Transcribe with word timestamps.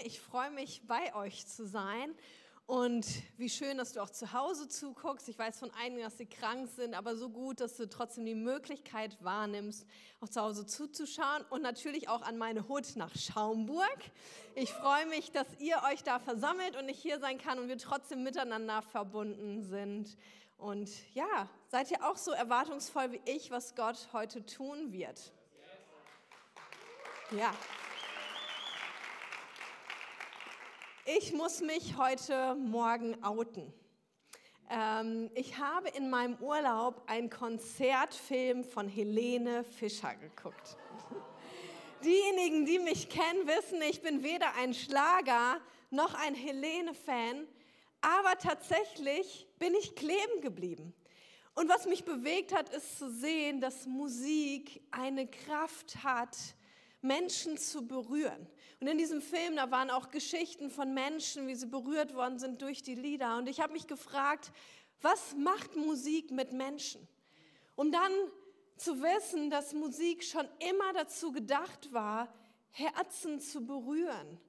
Ich 0.00 0.20
freue 0.20 0.50
mich, 0.50 0.82
bei 0.86 1.14
euch 1.14 1.46
zu 1.46 1.66
sein. 1.66 2.14
Und 2.64 3.06
wie 3.36 3.50
schön, 3.50 3.76
dass 3.76 3.92
du 3.92 4.00
auch 4.00 4.08
zu 4.08 4.32
Hause 4.32 4.66
zuguckst. 4.66 5.28
Ich 5.28 5.38
weiß 5.38 5.58
von 5.58 5.70
einigen, 5.72 6.02
dass 6.02 6.16
sie 6.16 6.24
krank 6.24 6.70
sind, 6.74 6.94
aber 6.94 7.14
so 7.14 7.28
gut, 7.28 7.60
dass 7.60 7.76
du 7.76 7.86
trotzdem 7.86 8.24
die 8.24 8.34
Möglichkeit 8.34 9.22
wahrnimmst, 9.22 9.86
auch 10.22 10.28
zu 10.30 10.40
Hause 10.40 10.64
zuzuschauen. 10.64 11.44
Und 11.50 11.60
natürlich 11.60 12.08
auch 12.08 12.22
an 12.22 12.38
meine 12.38 12.68
Hut 12.68 12.96
nach 12.96 13.14
Schaumburg. 13.14 13.98
Ich 14.54 14.72
freue 14.72 15.04
mich, 15.06 15.30
dass 15.30 15.46
ihr 15.58 15.82
euch 15.90 16.02
da 16.02 16.18
versammelt 16.18 16.76
und 16.76 16.88
ich 16.88 16.98
hier 16.98 17.18
sein 17.18 17.36
kann 17.36 17.58
und 17.58 17.68
wir 17.68 17.78
trotzdem 17.78 18.22
miteinander 18.22 18.80
verbunden 18.80 19.62
sind. 19.62 20.16
Und 20.56 20.88
ja, 21.12 21.50
seid 21.68 21.90
ihr 21.90 22.02
auch 22.08 22.16
so 22.16 22.30
erwartungsvoll 22.30 23.12
wie 23.12 23.20
ich, 23.26 23.50
was 23.50 23.74
Gott 23.74 24.08
heute 24.14 24.46
tun 24.46 24.92
wird? 24.92 25.32
Ja. 27.32 27.52
Ich 31.04 31.32
muss 31.32 31.60
mich 31.60 31.96
heute 31.96 32.54
Morgen 32.54 33.24
outen. 33.24 33.72
Ähm, 34.70 35.32
ich 35.34 35.58
habe 35.58 35.88
in 35.88 36.08
meinem 36.10 36.36
Urlaub 36.36 37.02
einen 37.08 37.28
Konzertfilm 37.28 38.62
von 38.62 38.86
Helene 38.86 39.64
Fischer 39.64 40.14
geguckt. 40.14 40.76
Diejenigen, 42.04 42.66
die 42.66 42.78
mich 42.78 43.08
kennen, 43.08 43.48
wissen, 43.48 43.82
ich 43.82 44.00
bin 44.00 44.22
weder 44.22 44.54
ein 44.54 44.74
Schlager 44.74 45.60
noch 45.90 46.14
ein 46.14 46.36
Helene-Fan, 46.36 47.48
aber 48.00 48.38
tatsächlich 48.38 49.48
bin 49.58 49.74
ich 49.74 49.96
kleben 49.96 50.40
geblieben. 50.40 50.94
Und 51.56 51.68
was 51.68 51.86
mich 51.86 52.04
bewegt 52.04 52.54
hat, 52.54 52.68
ist 52.68 53.00
zu 53.00 53.10
sehen, 53.10 53.60
dass 53.60 53.86
Musik 53.86 54.80
eine 54.92 55.26
Kraft 55.26 56.04
hat, 56.04 56.36
Menschen 57.02 57.58
zu 57.58 57.86
berühren. 57.86 58.46
Und 58.80 58.86
in 58.86 58.96
diesem 58.96 59.20
Film, 59.20 59.56
da 59.56 59.70
waren 59.70 59.90
auch 59.90 60.10
Geschichten 60.10 60.70
von 60.70 60.94
Menschen, 60.94 61.46
wie 61.46 61.54
sie 61.54 61.66
berührt 61.66 62.14
worden 62.14 62.38
sind 62.38 62.62
durch 62.62 62.82
die 62.82 62.94
Lieder. 62.94 63.36
Und 63.36 63.48
ich 63.48 63.60
habe 63.60 63.72
mich 63.72 63.86
gefragt, 63.86 64.52
was 65.00 65.34
macht 65.36 65.76
Musik 65.76 66.30
mit 66.30 66.52
Menschen? 66.52 67.06
Um 67.74 67.90
dann 67.90 68.12
zu 68.76 69.02
wissen, 69.02 69.50
dass 69.50 69.74
Musik 69.74 70.24
schon 70.24 70.48
immer 70.70 70.92
dazu 70.94 71.32
gedacht 71.32 71.92
war, 71.92 72.32
Herzen 72.70 73.40
zu 73.40 73.66
berühren, 73.66 74.40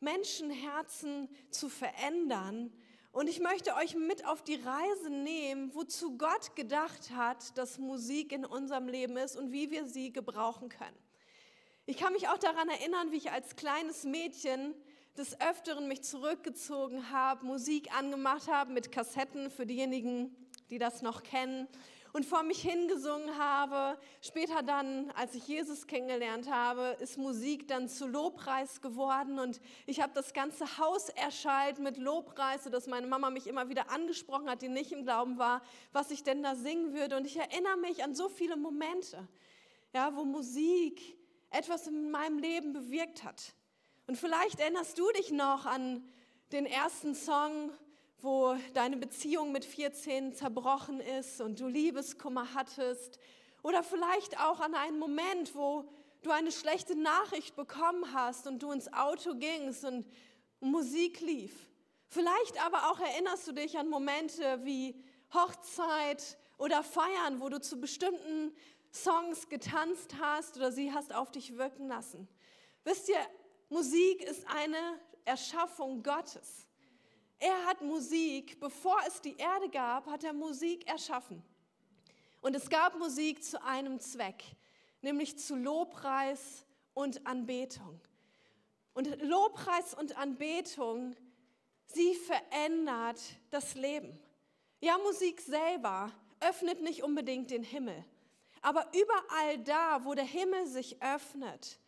Menschenherzen 0.00 1.28
zu 1.50 1.68
verändern. 1.68 2.72
Und 3.10 3.28
ich 3.28 3.40
möchte 3.40 3.74
euch 3.74 3.94
mit 3.94 4.26
auf 4.26 4.42
die 4.42 4.54
Reise 4.54 5.10
nehmen, 5.10 5.74
wozu 5.74 6.16
Gott 6.16 6.56
gedacht 6.56 7.10
hat, 7.10 7.56
dass 7.58 7.78
Musik 7.78 8.32
in 8.32 8.44
unserem 8.44 8.88
Leben 8.88 9.16
ist 9.16 9.36
und 9.36 9.52
wie 9.52 9.70
wir 9.70 9.86
sie 9.86 10.12
gebrauchen 10.12 10.68
können. 10.68 11.01
Ich 11.84 11.96
kann 11.96 12.12
mich 12.12 12.28
auch 12.28 12.38
daran 12.38 12.68
erinnern, 12.68 13.10
wie 13.10 13.16
ich 13.16 13.32
als 13.32 13.56
kleines 13.56 14.04
Mädchen 14.04 14.72
des 15.18 15.40
Öfteren 15.40 15.88
mich 15.88 16.02
zurückgezogen 16.02 17.10
habe, 17.10 17.44
Musik 17.44 17.92
angemacht 17.98 18.46
habe 18.46 18.72
mit 18.72 18.92
Kassetten 18.92 19.50
für 19.50 19.66
diejenigen, 19.66 20.32
die 20.70 20.78
das 20.78 21.02
noch 21.02 21.24
kennen 21.24 21.66
und 22.12 22.24
vor 22.24 22.44
mich 22.44 22.62
hingesungen 22.62 23.36
habe. 23.36 23.98
Später 24.20 24.62
dann, 24.62 25.10
als 25.16 25.34
ich 25.34 25.48
Jesus 25.48 25.88
kennengelernt 25.88 26.48
habe, 26.48 26.96
ist 27.00 27.18
Musik 27.18 27.66
dann 27.66 27.88
zu 27.88 28.06
Lobpreis 28.06 28.80
geworden 28.80 29.40
und 29.40 29.60
ich 29.84 30.00
habe 30.00 30.12
das 30.14 30.32
ganze 30.34 30.78
Haus 30.78 31.08
erschallt 31.08 31.80
mit 31.80 31.96
Lobpreis, 31.96 32.62
sodass 32.62 32.86
meine 32.86 33.08
Mama 33.08 33.30
mich 33.30 33.48
immer 33.48 33.68
wieder 33.68 33.90
angesprochen 33.90 34.48
hat, 34.48 34.62
die 34.62 34.68
nicht 34.68 34.92
im 34.92 35.02
Glauben 35.02 35.36
war, 35.36 35.62
was 35.92 36.12
ich 36.12 36.22
denn 36.22 36.44
da 36.44 36.54
singen 36.54 36.94
würde. 36.94 37.16
Und 37.16 37.26
ich 37.26 37.36
erinnere 37.36 37.76
mich 37.76 38.04
an 38.04 38.14
so 38.14 38.28
viele 38.28 38.56
Momente, 38.56 39.26
ja, 39.92 40.14
wo 40.14 40.24
Musik 40.24 41.18
etwas 41.52 41.86
in 41.86 42.10
meinem 42.10 42.38
Leben 42.38 42.72
bewirkt 42.72 43.24
hat. 43.24 43.54
Und 44.06 44.16
vielleicht 44.16 44.60
erinnerst 44.60 44.98
du 44.98 45.10
dich 45.12 45.30
noch 45.30 45.66
an 45.66 46.02
den 46.50 46.66
ersten 46.66 47.14
Song, 47.14 47.70
wo 48.20 48.56
deine 48.74 48.96
Beziehung 48.96 49.52
mit 49.52 49.64
14 49.64 50.34
zerbrochen 50.34 51.00
ist 51.00 51.40
und 51.40 51.60
du 51.60 51.66
Liebeskummer 51.66 52.54
hattest. 52.54 53.18
Oder 53.62 53.82
vielleicht 53.82 54.38
auch 54.40 54.60
an 54.60 54.74
einen 54.74 54.98
Moment, 54.98 55.54
wo 55.54 55.84
du 56.22 56.30
eine 56.30 56.52
schlechte 56.52 56.96
Nachricht 56.96 57.56
bekommen 57.56 58.12
hast 58.12 58.46
und 58.46 58.62
du 58.62 58.70
ins 58.70 58.92
Auto 58.92 59.34
gingst 59.34 59.84
und 59.84 60.06
Musik 60.60 61.20
lief. 61.20 61.68
Vielleicht 62.08 62.64
aber 62.64 62.90
auch 62.90 63.00
erinnerst 63.00 63.48
du 63.48 63.52
dich 63.52 63.78
an 63.78 63.88
Momente 63.88 64.60
wie 64.64 64.94
Hochzeit 65.32 66.38
oder 66.58 66.82
Feiern, 66.82 67.40
wo 67.40 67.48
du 67.48 67.60
zu 67.60 67.80
bestimmten 67.80 68.54
Songs 68.92 69.48
getanzt 69.48 70.14
hast 70.20 70.56
oder 70.56 70.70
sie 70.70 70.92
hast 70.92 71.14
auf 71.14 71.30
dich 71.30 71.56
wirken 71.56 71.88
lassen. 71.88 72.28
Wisst 72.84 73.08
ihr, 73.08 73.26
Musik 73.68 74.22
ist 74.22 74.46
eine 74.48 75.00
Erschaffung 75.24 76.02
Gottes. 76.02 76.68
Er 77.38 77.64
hat 77.66 77.80
Musik, 77.80 78.60
bevor 78.60 78.98
es 79.06 79.20
die 79.20 79.36
Erde 79.36 79.68
gab, 79.70 80.06
hat 80.06 80.24
er 80.24 80.32
Musik 80.32 80.86
erschaffen. 80.86 81.42
Und 82.40 82.54
es 82.54 82.68
gab 82.68 82.98
Musik 82.98 83.42
zu 83.42 83.62
einem 83.64 83.98
Zweck, 83.98 84.44
nämlich 85.00 85.38
zu 85.38 85.56
Lobpreis 85.56 86.66
und 86.92 87.26
Anbetung. 87.26 88.00
Und 88.94 89.22
Lobpreis 89.22 89.94
und 89.94 90.16
Anbetung, 90.18 91.16
sie 91.86 92.14
verändert 92.14 93.20
das 93.50 93.74
Leben. 93.74 94.20
Ja, 94.80 94.98
Musik 94.98 95.40
selber 95.40 96.12
öffnet 96.40 96.82
nicht 96.82 97.02
unbedingt 97.02 97.50
den 97.50 97.62
Himmel. 97.62 98.04
Aber 98.62 98.86
überall 98.92 99.58
da, 99.58 100.04
wo 100.04 100.14
der 100.14 100.24
Himmel 100.24 100.66
sich 100.66 101.02
öffnet, 101.02 101.78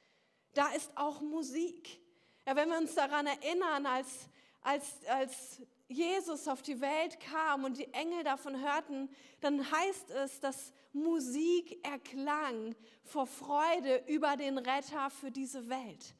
da 0.54 0.68
ist 0.72 0.96
auch 0.96 1.20
Musik. 1.20 2.00
Ja, 2.46 2.56
wenn 2.56 2.68
wir 2.68 2.78
uns 2.78 2.94
daran 2.94 3.26
erinnern, 3.26 3.86
als, 3.86 4.28
als, 4.60 5.04
als 5.06 5.62
Jesus 5.88 6.48
auf 6.48 6.62
die 6.62 6.80
Welt 6.80 7.20
kam 7.20 7.64
und 7.64 7.78
die 7.78 7.92
Engel 7.92 8.24
davon 8.24 8.60
hörten, 8.60 9.08
dann 9.40 9.70
heißt 9.70 10.10
es, 10.10 10.40
dass 10.40 10.72
Musik 10.92 11.84
erklang 11.86 12.74
vor 13.04 13.26
Freude 13.26 14.02
über 14.06 14.36
den 14.36 14.58
Retter 14.58 15.10
für 15.10 15.30
diese 15.30 15.68
Welt. 15.68 16.14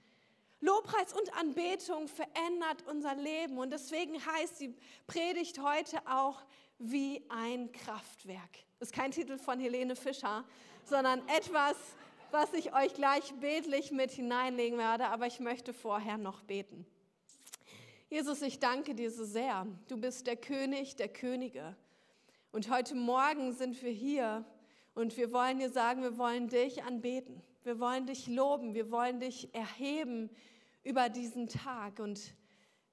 Lobpreis 0.64 1.12
und 1.12 1.36
Anbetung 1.36 2.08
verändert 2.08 2.84
unser 2.90 3.14
Leben 3.14 3.58
und 3.58 3.70
deswegen 3.70 4.14
heißt 4.14 4.60
die 4.60 4.74
Predigt 5.06 5.60
heute 5.62 5.98
auch 6.06 6.40
wie 6.78 7.22
ein 7.28 7.70
Kraftwerk. 7.70 8.64
Das 8.78 8.88
ist 8.88 8.94
kein 8.94 9.10
Titel 9.10 9.36
von 9.36 9.60
Helene 9.60 9.94
Fischer, 9.94 10.42
sondern 10.84 11.20
etwas, 11.28 11.76
was 12.30 12.54
ich 12.54 12.74
euch 12.74 12.94
gleich 12.94 13.34
betlich 13.34 13.90
mit 13.90 14.12
hineinlegen 14.12 14.78
werde, 14.78 15.08
aber 15.08 15.26
ich 15.26 15.38
möchte 15.38 15.74
vorher 15.74 16.16
noch 16.16 16.42
beten. 16.44 16.86
Jesus, 18.08 18.40
ich 18.40 18.58
danke 18.58 18.94
dir 18.94 19.10
so 19.10 19.26
sehr. 19.26 19.66
Du 19.88 19.98
bist 19.98 20.26
der 20.26 20.36
König 20.36 20.96
der 20.96 21.08
Könige. 21.08 21.76
Und 22.52 22.70
heute 22.70 22.94
Morgen 22.94 23.52
sind 23.52 23.82
wir 23.82 23.92
hier 23.92 24.46
und 24.94 25.14
wir 25.18 25.30
wollen 25.30 25.58
dir 25.58 25.68
sagen, 25.68 26.02
wir 26.02 26.16
wollen 26.16 26.48
dich 26.48 26.84
anbeten. 26.84 27.42
Wir 27.64 27.80
wollen 27.80 28.06
dich 28.06 28.28
loben. 28.28 28.72
Wir 28.72 28.90
wollen 28.90 29.20
dich 29.20 29.54
erheben 29.54 30.30
über 30.84 31.08
diesen 31.08 31.48
Tag. 31.48 31.98
Und 31.98 32.34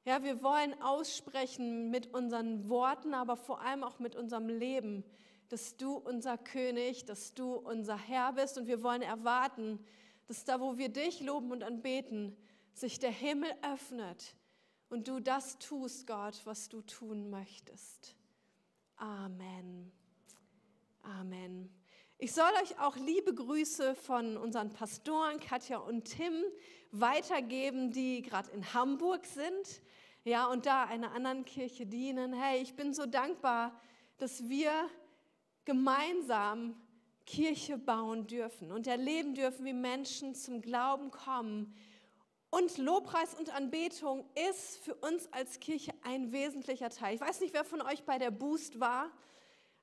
ja, 0.06 0.24
wir 0.24 0.42
wollen 0.42 0.82
aussprechen 0.82 1.92
mit 1.92 2.14
unseren 2.14 2.70
Worten, 2.70 3.14
aber 3.14 3.38
vor 3.38 3.62
allem 3.62 3.84
auch 3.84 4.00
mit 4.00 4.16
unserem 4.16 4.48
Leben, 4.48 5.04
dass 5.50 5.76
du 5.78 5.96
unser 5.96 6.38
König, 6.38 7.06
dass 7.06 7.34
du 7.34 7.54
unser 7.54 7.98
Herr 7.98 8.34
bist 8.34 8.58
und 8.58 8.68
wir 8.68 8.82
wollen 8.82 9.02
erwarten, 9.02 9.80
dass 10.28 10.46
da, 10.46 10.62
wo 10.62 10.78
wir 10.78 10.90
dich 10.90 11.20
loben 11.20 11.52
und 11.52 11.64
anbeten, 11.64 12.38
sich 12.74 13.00
der 13.00 13.12
Himmel 13.12 13.52
öffnet 13.62 14.36
und 14.90 15.08
du 15.10 15.20
das 15.20 15.60
tust, 15.60 16.08
Gott, 16.08 16.42
was 16.46 16.70
du 16.70 16.82
tun 16.82 17.30
möchtest. 17.30 18.16
Amen. 18.96 19.92
Amen. 21.02 21.70
Ich 22.18 22.34
soll 22.34 22.52
euch 22.62 22.80
auch 22.80 22.96
liebe 22.96 23.34
Grüße 23.34 23.96
von 23.96 24.38
unseren 24.38 24.72
Pastoren 24.72 25.40
Katja 25.40 25.80
und 25.80 26.06
Tim 26.06 26.44
weitergeben, 26.92 27.92
die 27.92 28.22
gerade 28.22 28.52
in 28.52 28.74
Hamburg 28.74 29.26
sind, 29.26 29.82
ja, 30.24 30.46
und 30.46 30.66
da 30.66 30.84
einer 30.84 31.14
anderen 31.14 31.46
Kirche 31.46 31.86
dienen. 31.86 32.34
Hey, 32.34 32.62
ich 32.62 32.76
bin 32.76 32.94
so 32.94 33.06
dankbar, 33.06 33.80
dass 34.18 34.48
wir 34.48 34.72
gemeinsam 35.66 36.76
Kirche 37.26 37.78
bauen 37.78 38.28
dürfen 38.28 38.72
und 38.72 38.88
erleben 38.88 39.34
dürfen, 39.34 39.66
wie 39.66 39.74
Menschen 39.74 40.36
zum 40.36 40.62
Glauben 40.62 41.10
kommen. 41.10 41.74
Und 42.50 42.78
Lobpreis 42.78 43.34
und 43.34 43.56
Anbetung 43.56 44.26
ist 44.50 44.78
für 44.80 44.94
uns 44.96 45.32
als 45.32 45.62
Kirche 45.62 45.94
ein 46.04 46.34
wesentlicher 46.34 46.90
Teil. 46.90 47.16
Ich 47.16 47.22
weiß 47.22 47.40
nicht, 47.40 47.54
wer 47.54 47.64
von 47.64 47.82
euch 47.82 48.04
bei 48.04 48.20
der 48.20 48.30
Boost 48.30 48.82
war. 48.82 49.10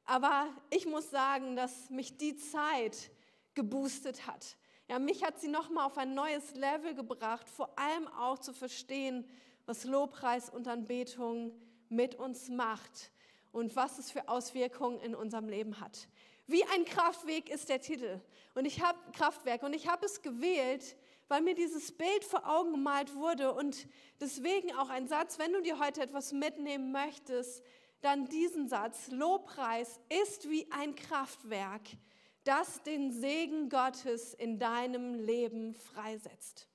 Aber 0.05 0.49
ich 0.69 0.85
muss 0.85 1.09
sagen, 1.09 1.57
dass 1.57 1.89
mich 1.89 2.19
die 2.19 2.37
Zeit 2.37 3.11
geboostet 3.55 4.27
hat. 4.27 4.58
Ja, 4.91 4.99
mich 4.99 5.23
hat 5.23 5.39
sie 5.39 5.49
noch 5.49 5.69
mal 5.69 5.85
auf 5.85 5.99
ein 5.99 6.15
neues 6.15 6.55
Level 6.55 6.95
gebracht, 6.95 7.51
vor 7.51 7.79
allem 7.79 8.09
auch 8.09 8.39
zu 8.39 8.55
verstehen, 8.55 9.29
was 9.67 9.85
Lobpreis 9.85 10.49
und 10.49 10.67
Anbetung 10.67 11.53
mit 11.91 12.15
uns 12.15 12.49
macht 12.49 13.11
und 13.53 13.77
was 13.77 13.99
es 13.99 14.11
für 14.11 14.31
Auswirkungen 14.31 14.99
in 15.01 15.15
unserem 15.15 15.51
Leben 15.51 15.79
hat. 15.79 16.09
Wie 16.47 16.65
ein 16.65 16.87
Kraftweg 16.87 17.51
ist 17.51 17.69
der 17.69 17.83
Titel. 17.83 18.19
Und 18.55 18.65
ich 18.65 18.81
habe 18.81 18.99
Kraftwerk 19.13 19.63
und 19.63 19.75
ich 19.75 19.89
habe 19.89 20.07
es 20.07 20.23
gewählt, 20.23 20.97
weil 21.29 21.43
mir 21.43 21.55
dieses 21.55 21.93
Bild 21.93 22.25
vor 22.25 22.49
Augen 22.49 22.73
gemalt 22.73 23.15
wurde 23.15 23.53
und 23.53 23.87
deswegen 24.23 24.75
auch 24.75 24.89
ein 24.89 25.07
Satz, 25.07 25.39
wenn 25.39 25.53
du 25.53 25.61
dir 25.61 25.79
heute 25.79 26.01
etwas 26.01 26.33
mitnehmen 26.33 26.93
möchtest, 26.93 27.63
dann 28.01 28.25
diesen 28.25 28.69
Satz, 28.69 29.09
Lobpreis 29.09 30.01
ist 30.23 30.49
wie 30.49 30.67
ein 30.73 30.95
Kraftwerk, 30.95 31.83
das 32.49 32.83
den 32.83 33.13
Segen 33.13 33.69
Gottes 33.69 34.33
in 34.33 34.59
deinem 34.59 35.13
Leben 35.13 35.75
freisetzt. 35.75 36.67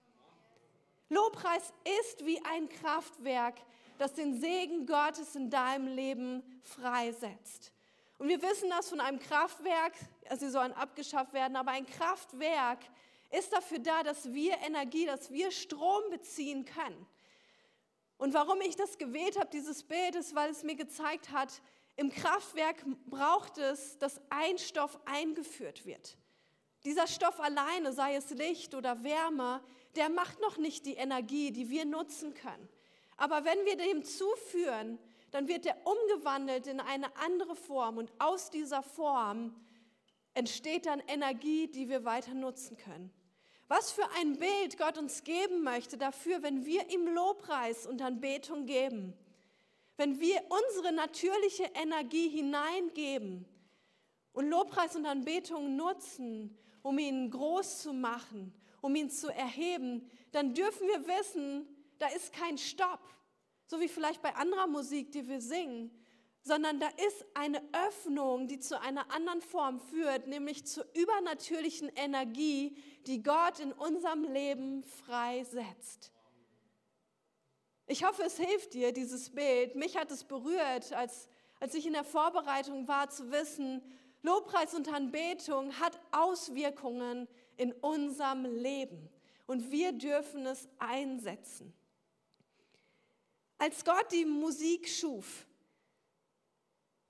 Lobpreis 1.10 1.74
ist 2.00 2.24
wie 2.28 2.40
ein 2.46 2.70
Kraftwerk, 2.70 3.56
das 3.98 4.14
den 4.14 4.40
Segen 4.40 4.86
Gottes 4.86 5.36
in 5.36 5.50
deinem 5.50 5.88
Leben 5.88 6.44
freisetzt. 6.62 7.72
Und 8.20 8.28
wir 8.28 8.40
wissen 8.44 8.70
das 8.70 8.90
von 8.90 9.00
einem 9.00 9.18
Kraftwerk, 9.18 9.94
also 10.30 10.46
sie 10.46 10.52
sollen 10.52 10.74
abgeschafft 10.74 11.34
werden, 11.34 11.56
aber 11.56 11.72
ein 11.72 11.88
Kraftwerk 11.88 12.80
ist 13.32 13.52
dafür 13.52 13.80
da, 13.80 14.04
dass 14.04 14.32
wir 14.32 14.56
Energie, 14.60 15.08
dass 15.08 15.32
wir 15.32 15.50
Strom 15.50 16.04
beziehen 16.12 16.66
können. 16.66 17.08
Und 18.18 18.36
warum 18.36 18.62
ich 18.62 18.76
das 18.76 19.00
gewählt 19.00 19.40
habe, 19.40 19.50
dieses 19.50 19.84
Bild, 19.84 20.14
ist, 20.14 20.36
weil 20.36 20.52
es 20.52 20.62
mir 20.62 20.76
gezeigt 20.76 21.32
hat, 21.32 21.64
im 21.96 22.10
Kraftwerk 22.10 22.84
braucht 23.08 23.58
es, 23.58 23.98
dass 24.00 24.22
ein 24.30 24.58
Stoff 24.58 25.00
eingeführt 25.06 25.86
wird. 25.86 26.18
Dieser 26.86 27.08
Stoff 27.08 27.40
alleine, 27.40 27.94
sei 27.94 28.16
es 28.16 28.30
Licht 28.32 28.76
oder 28.76 29.04
Wärme, 29.04 29.62
der 29.96 30.10
macht 30.10 30.42
noch 30.42 30.58
nicht 30.58 30.86
die 30.86 30.96
Energie, 30.96 31.52
die 31.52 31.70
wir 31.70 31.86
nutzen 31.86 32.34
können. 32.34 32.68
Aber 33.16 33.46
wenn 33.46 33.64
wir 33.66 33.78
dem 33.78 34.04
zuführen, 34.04 35.00
dann 35.32 35.48
wird 35.48 35.66
er 35.66 35.78
umgewandelt 35.86 36.68
in 36.68 36.80
eine 36.80 37.16
andere 37.18 37.56
Form 37.56 37.98
und 37.98 38.12
aus 38.20 38.50
dieser 38.50 38.84
Form 38.84 39.56
entsteht 40.34 40.88
dann 40.88 41.00
Energie, 41.08 41.68
die 41.68 41.90
wir 41.90 42.06
weiter 42.06 42.34
nutzen 42.34 42.76
können. 42.78 43.14
Was 43.68 43.92
für 43.92 44.08
ein 44.20 44.38
Bild 44.38 44.78
Gott 44.78 44.98
uns 44.98 45.24
geben 45.24 45.64
möchte 45.64 45.98
dafür, 45.98 46.44
wenn 46.44 46.66
wir 46.66 46.90
ihm 46.90 47.08
Lobpreis 47.08 47.88
und 47.88 48.02
Anbetung 48.02 48.66
geben. 48.66 49.14
Wenn 49.98 50.20
wir 50.20 50.42
unsere 50.50 50.94
natürliche 50.94 51.70
Energie 51.76 52.30
hineingeben 52.30 53.46
und 54.34 54.50
Lobpreis 54.50 54.96
und 54.96 55.06
Anbetung 55.06 55.76
nutzen, 55.76 56.58
um 56.82 56.98
ihn 56.98 57.30
groß 57.30 57.84
zu 57.84 57.94
machen, 57.94 58.54
um 58.82 58.96
ihn 58.96 59.10
zu 59.10 59.30
erheben, 59.30 60.10
dann 60.32 60.54
dürfen 60.54 60.88
wir 60.88 61.08
wissen, 61.08 61.68
da 62.00 62.08
ist 62.08 62.34
kein 62.34 62.58
Stopp, 62.58 63.02
so 63.68 63.80
wie 63.80 63.88
vielleicht 63.88 64.22
bei 64.22 64.36
anderer 64.36 64.68
Musik, 64.68 65.12
die 65.12 65.28
wir 65.28 65.40
singen, 65.40 65.92
sondern 66.42 66.80
da 66.80 66.88
ist 67.08 67.26
eine 67.34 67.62
Öffnung, 67.88 68.48
die 68.48 68.60
zu 68.60 68.80
einer 68.80 69.10
anderen 69.12 69.42
Form 69.42 69.80
führt, 69.80 70.28
nämlich 70.28 70.66
zur 70.66 70.86
übernatürlichen 70.94 71.90
Energie, 71.96 72.78
die 73.08 73.24
Gott 73.24 73.60
in 73.60 73.72
unserem 73.72 74.26
Leben 74.26 74.84
freisetzt. 74.84 76.13
Ich 77.86 78.06
hoffe, 78.06 78.24
es 78.24 78.38
hilft 78.38 78.74
dir, 78.74 78.92
dieses 78.94 79.30
Bild. 79.30 79.76
Mich 79.76 79.98
hat 79.98 80.12
es 80.12 80.24
berührt, 80.24 80.94
als, 80.94 81.28
als 81.60 81.76
ich 81.76 81.86
in 81.86 81.94
der 81.94 82.04
Vorbereitung 82.04 82.88
war, 82.88 83.10
zu 83.10 83.32
wissen, 83.32 83.82
Lobpreis 84.22 84.74
und 84.74 84.88
Anbetung 84.88 85.78
hat 85.80 86.00
Auswirkungen 86.12 87.28
in 87.58 87.74
unserem 87.74 88.46
Leben 88.46 89.10
und 89.48 89.70
wir 89.70 89.92
dürfen 89.92 90.46
es 90.46 90.70
einsetzen. 90.80 91.74
Als 93.58 93.84
Gott 93.84 94.12
die 94.14 94.26
Musik 94.26 94.88
schuf, 94.88 95.46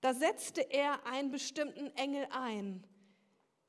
da 0.02 0.14
setzte 0.14 0.62
er 0.62 1.06
einen 1.06 1.32
bestimmten 1.32 1.88
Engel 1.96 2.28
ein, 2.32 2.84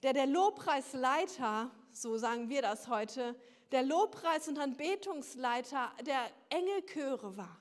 der 0.02 0.14
der 0.14 0.26
Lobpreisleiter, 0.26 1.70
so 1.92 2.16
sagen 2.16 2.48
wir 2.48 2.62
das 2.62 2.88
heute, 2.88 3.36
der 3.74 3.82
Lobpreis- 3.82 4.46
und 4.46 4.56
Anbetungsleiter 4.56 5.92
der 6.06 6.30
Engelchöre 6.48 7.36
war. 7.36 7.60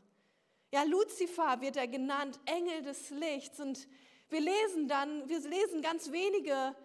Ja, 0.71 0.83
Luzifer 0.83 1.59
wird 1.59 1.75
er 1.75 1.87
genannt, 1.87 2.39
Engel 2.45 2.83
des 2.83 3.09
Lichts. 3.09 3.59
Und 3.59 3.87
wir 4.29 4.39
lesen 4.39 4.87
dann, 4.87 5.27
wir 5.27 5.39
lesen 5.39 5.81
ganz 5.81 6.11
wenige 6.11 6.75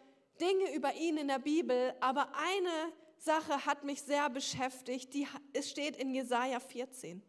Dinge 0.40 0.74
über 0.74 0.94
ihn 0.94 1.18
in 1.18 1.28
der 1.28 1.40
Bibel, 1.40 1.94
aber 2.00 2.32
eine 2.36 2.92
Sache 3.18 3.66
hat 3.66 3.84
mich 3.84 4.00
sehr 4.00 4.30
beschäftigt, 4.30 5.12
die, 5.12 5.28
es 5.52 5.68
steht 5.68 5.96
in 5.96 6.14
Jesaja 6.14 6.58
14. 6.58 7.22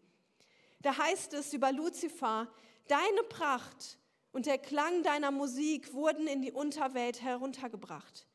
Da 0.82 0.98
heißt 0.98 1.34
es 1.34 1.54
über 1.54 1.74
Luzifer, 1.74 2.48
deine 2.88 3.24
Pracht 3.28 3.98
und 4.32 4.46
der 4.46 4.58
Klang 4.58 5.04
deiner 5.04 5.32
Musik 5.32 5.94
wurden 5.94 6.28
in 6.28 6.42
die 6.42 6.54
Unterwelt 6.54 7.22
heruntergebracht. 7.22 8.26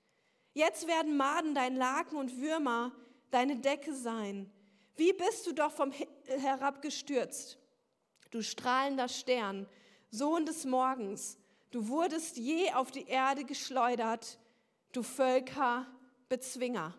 Jetzt 0.53 0.87
werden 0.87 1.17
Maden 1.17 1.55
dein 1.55 1.77
Laken 1.77 2.19
und 2.19 2.43
Würmer 2.43 2.93
deine 3.35 3.57
Decke 3.57 3.93
sein. 3.93 4.51
Wie 4.97 5.13
bist 5.13 5.47
du 5.47 5.53
doch 5.53 5.73
vom 5.73 5.91
Himmel 5.91 6.41
herabgestürzt, 6.41 7.59
du 8.31 8.43
strahlender 8.43 9.09
Stern, 9.09 9.67
Sohn 10.11 10.47
des 10.47 10.65
Morgens. 10.65 11.39
Du 11.71 11.89
wurdest 11.89 12.37
je 12.37 12.73
auf 12.73 12.93
die 12.93 13.07
Erde 13.07 13.45
geschleudert, 13.45 14.39
du 14.93 15.03
Völkerbezwinger. 15.03 16.95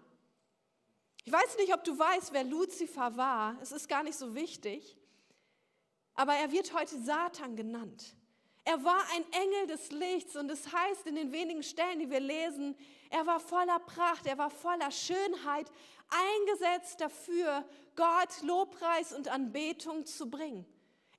Ich 1.24 1.32
weiß 1.32 1.58
nicht, 1.58 1.74
ob 1.74 1.84
du 1.86 1.98
weißt, 1.98 2.34
wer 2.34 2.44
Luzifer 2.44 3.16
war. 3.16 3.58
Es 3.62 3.72
ist 3.72 3.88
gar 3.88 4.04
nicht 4.04 4.18
so 4.18 4.36
wichtig. 4.36 4.98
Aber 6.14 6.34
er 6.34 6.52
wird 6.52 6.74
heute 6.74 7.02
Satan 7.02 7.56
genannt. 7.56 8.16
Er 8.66 8.84
war 8.84 9.02
ein 9.14 9.24
Engel 9.32 9.68
des 9.68 9.92
Lichts 9.92 10.36
und 10.36 10.50
es 10.50 10.74
heißt 10.74 11.06
in 11.06 11.16
den 11.16 11.32
wenigen 11.32 11.62
Stellen, 11.62 12.00
die 12.00 12.10
wir 12.10 12.20
lesen, 12.20 12.76
er 13.12 13.26
war 13.28 13.40
voller 13.40 13.80
Pracht, 13.80 14.26
er 14.26 14.40
war 14.40 14.50
voller 14.50 14.90
Schönheit, 14.90 15.72
eingesetzt 16.10 17.02
dafür, 17.02 17.66
Gott 17.96 18.42
Lobpreis 18.42 19.14
und 19.14 19.28
Anbetung 19.28 20.06
zu 20.06 20.30
bringen. 20.30 20.66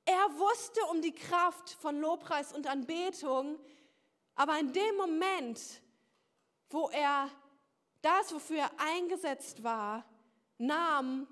Er 0.04 0.38
wusste 0.38 0.80
um 0.90 1.02
die 1.02 1.14
Kraft 1.14 1.70
von 1.70 2.00
Lobpreis 2.00 2.52
und 2.52 2.66
Anbetung, 2.66 3.58
aber 4.34 4.58
in 4.58 4.72
dem 4.72 4.96
Moment, 4.96 5.60
wo 6.70 6.88
er 6.90 7.30
das, 8.02 8.32
wofür 8.32 8.58
er 8.58 8.70
eingesetzt 8.78 9.62
war, 9.62 10.04
nahm, 10.58 11.26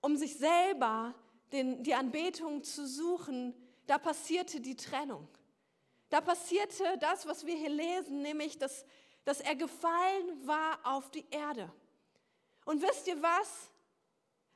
um 0.00 0.16
sich 0.16 0.36
selber 0.36 1.14
den, 1.52 1.82
die 1.82 1.94
Anbetung 1.94 2.64
zu 2.64 2.86
suchen, 2.86 3.54
da 3.86 3.98
passierte 3.98 4.60
die 4.60 4.76
Trennung. 4.76 5.28
Da 6.10 6.20
passierte 6.20 6.84
das, 7.00 7.26
was 7.26 7.46
wir 7.46 7.54
hier 7.54 7.70
lesen, 7.70 8.22
nämlich, 8.22 8.58
dass, 8.58 8.84
dass 9.24 9.40
er 9.40 9.54
gefallen 9.54 10.46
war 10.46 10.78
auf 10.84 11.10
die 11.10 11.26
Erde. 11.30 11.70
Und 12.68 12.82
wisst 12.82 13.06
ihr 13.06 13.22
was? 13.22 13.70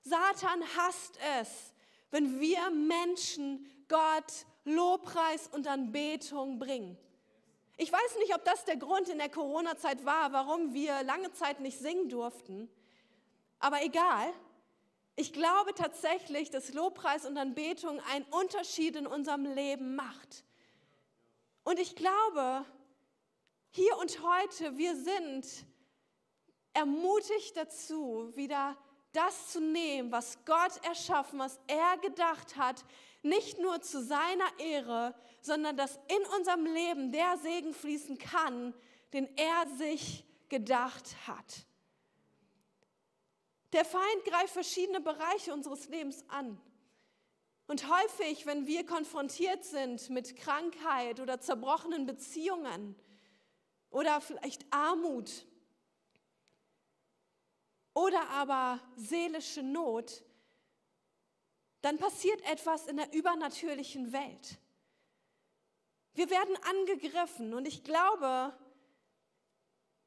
Satan 0.03 0.63
hasst 0.77 1.19
es, 1.41 1.73
wenn 2.11 2.41
wir 2.41 2.69
Menschen 2.69 3.67
Gott 3.89 4.45
Lobpreis 4.65 5.49
und 5.49 5.67
Anbetung 5.67 6.59
bringen. 6.59 6.99
Ich 7.79 7.91
weiß 7.91 8.17
nicht, 8.19 8.35
ob 8.35 8.45
das 8.45 8.67
der 8.67 8.77
Grund 8.77 9.09
in 9.09 9.17
der 9.17 9.31
Corona-Zeit 9.31 10.05
war, 10.05 10.31
warum 10.31 10.75
wir 10.75 11.03
lange 11.05 11.33
Zeit 11.33 11.61
nicht 11.61 11.79
singen 11.79 12.11
durften. 12.11 12.71
Aber 13.61 13.83
egal. 13.83 14.31
Ich 15.17 15.33
glaube 15.33 15.73
tatsächlich, 15.73 16.51
dass 16.51 16.75
Lobpreis 16.75 17.25
und 17.25 17.39
Anbetung 17.39 17.99
einen 18.13 18.27
Unterschied 18.27 18.95
in 18.95 19.07
unserem 19.07 19.47
Leben 19.47 19.95
macht. 19.95 20.45
Und 21.65 21.79
ich 21.79 21.97
glaube, 21.97 22.67
hier 23.71 23.97
und 23.97 24.23
heute, 24.23 24.77
wir 24.77 24.97
sind 24.97 25.47
ermutigt 26.75 27.57
dazu, 27.57 28.31
wieder 28.35 28.77
das 29.13 29.49
zu 29.49 29.61
nehmen, 29.61 30.11
was 30.11 30.45
Gott 30.45 30.85
erschaffen, 30.85 31.39
was 31.39 31.61
er 31.67 31.99
gedacht 31.99 32.57
hat, 32.57 32.85
nicht 33.23 33.59
nur 33.59 33.81
zu 33.83 34.03
seiner 34.03 34.59
Ehre, 34.59 35.15
sondern 35.41 35.77
dass 35.77 35.99
in 36.09 36.27
unserem 36.37 36.65
Leben 36.67 37.13
der 37.13 37.37
Segen 37.39 37.75
fließen 37.75 38.19
kann, 38.19 38.75
den 39.13 39.29
er 39.37 39.67
sich 39.77 40.25
gedacht 40.49 41.15
hat. 41.27 41.67
Der 43.73 43.85
Feind 43.85 44.25
greift 44.25 44.53
verschiedene 44.53 45.01
Bereiche 45.01 45.53
unseres 45.53 45.89
Lebens 45.89 46.25
an. 46.29 46.61
Und 47.67 47.89
häufig, 47.89 48.45
wenn 48.45 48.67
wir 48.67 48.85
konfrontiert 48.85 49.65
sind 49.65 50.11
mit 50.11 50.37
Krankheit 50.37 51.21
oder 51.21 51.41
zerbrochenen 51.41 52.05
Beziehungen 52.05 52.97
oder 53.91 54.21
vielleicht 54.21 54.67
Armut 54.71 55.47
oder 57.95 58.29
aber 58.31 58.81
seelische 58.97 59.63
Not, 59.63 60.25
dann 61.83 61.99
passiert 61.99 62.41
etwas 62.51 62.87
in 62.87 62.97
der 62.97 63.13
übernatürlichen 63.13 64.13
Welt. 64.13 64.59
Wir 66.15 66.31
werden 66.31 66.57
angegriffen 66.63 67.55
und 67.55 67.67
ich 67.67 67.85
glaube, 67.85 68.57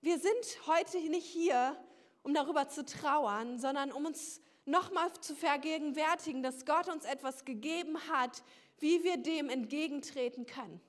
wir 0.02 0.20
sind 0.20 0.68
heute 0.68 0.98
nicht 1.10 1.26
hier, 1.26 1.76
um 2.24 2.34
darüber 2.34 2.70
zu 2.70 2.86
trauern, 2.86 3.60
sondern 3.60 3.92
um 3.92 4.06
uns 4.06 4.40
nochmal 4.66 5.12
zu 5.20 5.36
vergegenwärtigen, 5.36 6.44
dass 6.44 6.66
Gott 6.66 6.88
uns 6.90 7.06
etwas 7.06 7.46
gegeben 7.46 7.98
hat, 8.08 8.44
wie 8.80 9.04
wir 9.04 9.18
dem 9.18 9.50
entgegentreten 9.50 10.46
können. 10.46 10.82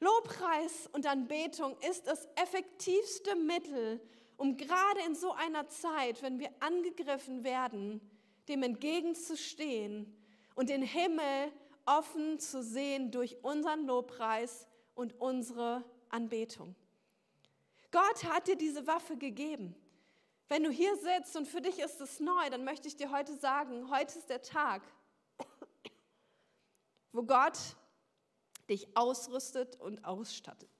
Lobpreis 0.00 0.88
und 0.92 1.06
Anbetung 1.06 1.76
ist 1.88 2.06
das 2.06 2.28
effektivste 2.36 3.34
Mittel, 3.34 4.00
um 4.38 4.56
gerade 4.56 5.00
in 5.04 5.14
so 5.14 5.32
einer 5.32 5.68
Zeit, 5.68 6.22
wenn 6.22 6.38
wir 6.38 6.50
angegriffen 6.60 7.44
werden, 7.44 8.00
dem 8.48 8.62
entgegenzustehen 8.62 10.16
und 10.54 10.70
den 10.70 10.82
Himmel 10.82 11.52
offen 11.84 12.38
zu 12.38 12.62
sehen 12.62 13.10
durch 13.10 13.36
unseren 13.42 13.84
Lobpreis 13.84 14.66
und 14.94 15.20
unsere 15.20 15.84
Anbetung. 16.08 16.74
Gott 17.90 18.24
hat 18.24 18.46
dir 18.46 18.56
diese 18.56 18.86
Waffe 18.86 19.16
gegeben. 19.16 19.74
Wenn 20.48 20.62
du 20.62 20.70
hier 20.70 20.96
sitzt 20.96 21.36
und 21.36 21.46
für 21.46 21.60
dich 21.60 21.78
ist 21.80 22.00
es 22.00 22.20
neu, 22.20 22.48
dann 22.48 22.64
möchte 22.64 22.88
ich 22.88 22.96
dir 22.96 23.10
heute 23.10 23.36
sagen, 23.36 23.90
heute 23.90 24.18
ist 24.18 24.30
der 24.30 24.40
Tag, 24.40 24.82
wo 27.12 27.22
Gott 27.24 27.58
dich 28.70 28.96
ausrüstet 28.96 29.80
und 29.80 30.04
ausstattet. 30.04 30.70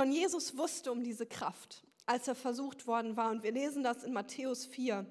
Schon 0.00 0.12
Jesus 0.12 0.56
wusste 0.56 0.92
um 0.92 1.04
diese 1.04 1.26
Kraft, 1.26 1.84
als 2.06 2.26
er 2.26 2.34
versucht 2.34 2.86
worden 2.86 3.18
war. 3.18 3.30
Und 3.30 3.42
wir 3.42 3.52
lesen 3.52 3.82
das 3.82 4.02
in 4.02 4.14
Matthäus 4.14 4.64
4, 4.64 5.04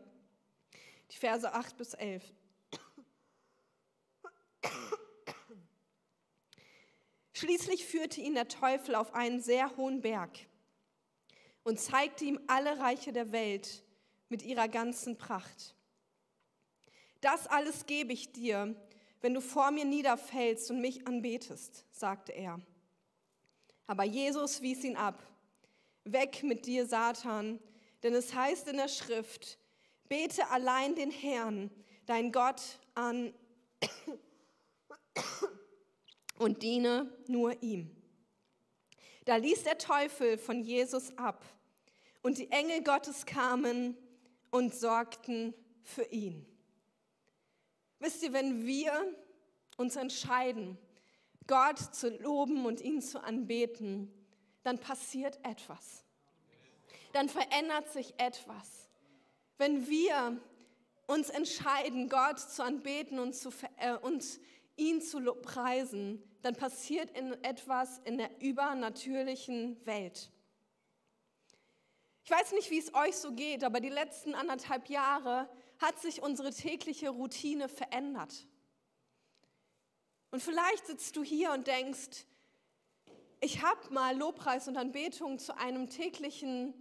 die 1.11 1.15
Verse 1.15 1.53
8 1.53 1.77
bis 1.77 1.93
11. 1.93 2.23
Schließlich 7.33 7.85
führte 7.85 8.19
ihn 8.19 8.33
der 8.33 8.47
Teufel 8.47 8.95
auf 8.95 9.13
einen 9.13 9.41
sehr 9.41 9.77
hohen 9.77 10.01
Berg 10.01 10.31
und 11.61 11.79
zeigte 11.79 12.25
ihm 12.25 12.39
alle 12.47 12.79
Reiche 12.79 13.13
der 13.13 13.31
Welt 13.31 13.83
mit 14.27 14.41
ihrer 14.41 14.67
ganzen 14.67 15.19
Pracht. 15.19 15.75
Das 17.21 17.45
alles 17.45 17.85
gebe 17.85 18.11
ich 18.11 18.31
dir, 18.31 18.75
wenn 19.21 19.35
du 19.35 19.41
vor 19.41 19.69
mir 19.69 19.85
niederfällst 19.85 20.71
und 20.71 20.81
mich 20.81 21.05
anbetest, 21.05 21.85
sagte 21.91 22.31
er. 22.31 22.59
Aber 23.89 24.03
Jesus 24.03 24.61
wies 24.61 24.83
ihn 24.83 24.95
ab. 24.95 25.19
Weg 26.03 26.43
mit 26.43 26.67
dir, 26.67 26.85
Satan, 26.85 27.59
denn 28.03 28.13
es 28.13 28.35
heißt 28.35 28.67
in 28.67 28.77
der 28.77 28.87
Schrift, 28.87 29.57
bete 30.07 30.47
allein 30.51 30.93
den 30.93 31.09
Herrn, 31.09 31.71
dein 32.05 32.31
Gott, 32.31 32.61
an 32.93 33.33
und 36.37 36.61
diene 36.61 37.11
nur 37.25 37.63
ihm. 37.63 37.89
Da 39.25 39.37
ließ 39.37 39.63
der 39.63 39.79
Teufel 39.79 40.37
von 40.37 40.61
Jesus 40.61 41.17
ab 41.17 41.43
und 42.21 42.37
die 42.37 42.51
Engel 42.51 42.83
Gottes 42.83 43.25
kamen 43.25 43.97
und 44.51 44.75
sorgten 44.75 45.55
für 45.81 46.05
ihn. 46.11 46.45
Wisst 47.97 48.21
ihr, 48.21 48.33
wenn 48.33 48.67
wir 48.67 49.15
uns 49.77 49.95
entscheiden, 49.95 50.77
Gott 51.49 51.79
zu 51.79 52.09
loben 52.09 52.67
und 52.67 52.79
ihn 52.79 53.01
zu 53.01 53.21
anbeten, 53.23 54.13
dann 54.61 54.77
passiert 54.77 55.39
etwas. 55.43 56.05
Dann 57.11 57.27
verändert 57.27 57.91
sich 57.91 58.13
etwas. 58.19 58.87
Wenn 59.57 59.89
wir 59.89 60.39
uns 61.07 61.31
entscheiden, 61.31 62.07
Gott 62.07 62.39
zu 62.39 62.63
anbeten 62.63 63.17
und, 63.17 63.35
zu, 63.35 63.49
äh, 63.77 63.97
und 63.97 64.23
ihn 64.75 65.01
zu 65.01 65.19
preisen, 65.41 66.23
dann 66.43 66.55
passiert 66.55 67.09
in 67.17 67.33
etwas 67.43 67.97
in 68.05 68.19
der 68.19 68.29
übernatürlichen 68.41 69.83
Welt. 69.87 70.31
Ich 72.25 72.29
weiß 72.29 72.51
nicht, 72.51 72.69
wie 72.69 72.77
es 72.77 72.93
euch 72.93 73.15
so 73.15 73.31
geht, 73.31 73.63
aber 73.63 73.79
die 73.79 73.89
letzten 73.89 74.35
anderthalb 74.35 74.87
Jahre 74.87 75.49
hat 75.79 75.99
sich 75.99 76.21
unsere 76.21 76.51
tägliche 76.53 77.09
Routine 77.09 77.69
verändert. 77.69 78.45
Und 80.31 80.41
vielleicht 80.41 80.87
sitzt 80.87 81.15
du 81.15 81.23
hier 81.23 81.51
und 81.51 81.67
denkst, 81.67 82.25
ich 83.41 83.61
habe 83.63 83.93
mal 83.93 84.17
Lobpreis 84.17 84.67
und 84.67 84.77
Anbetung 84.77 85.39
zu 85.39 85.57
einem 85.57 85.89
täglichen 85.89 86.73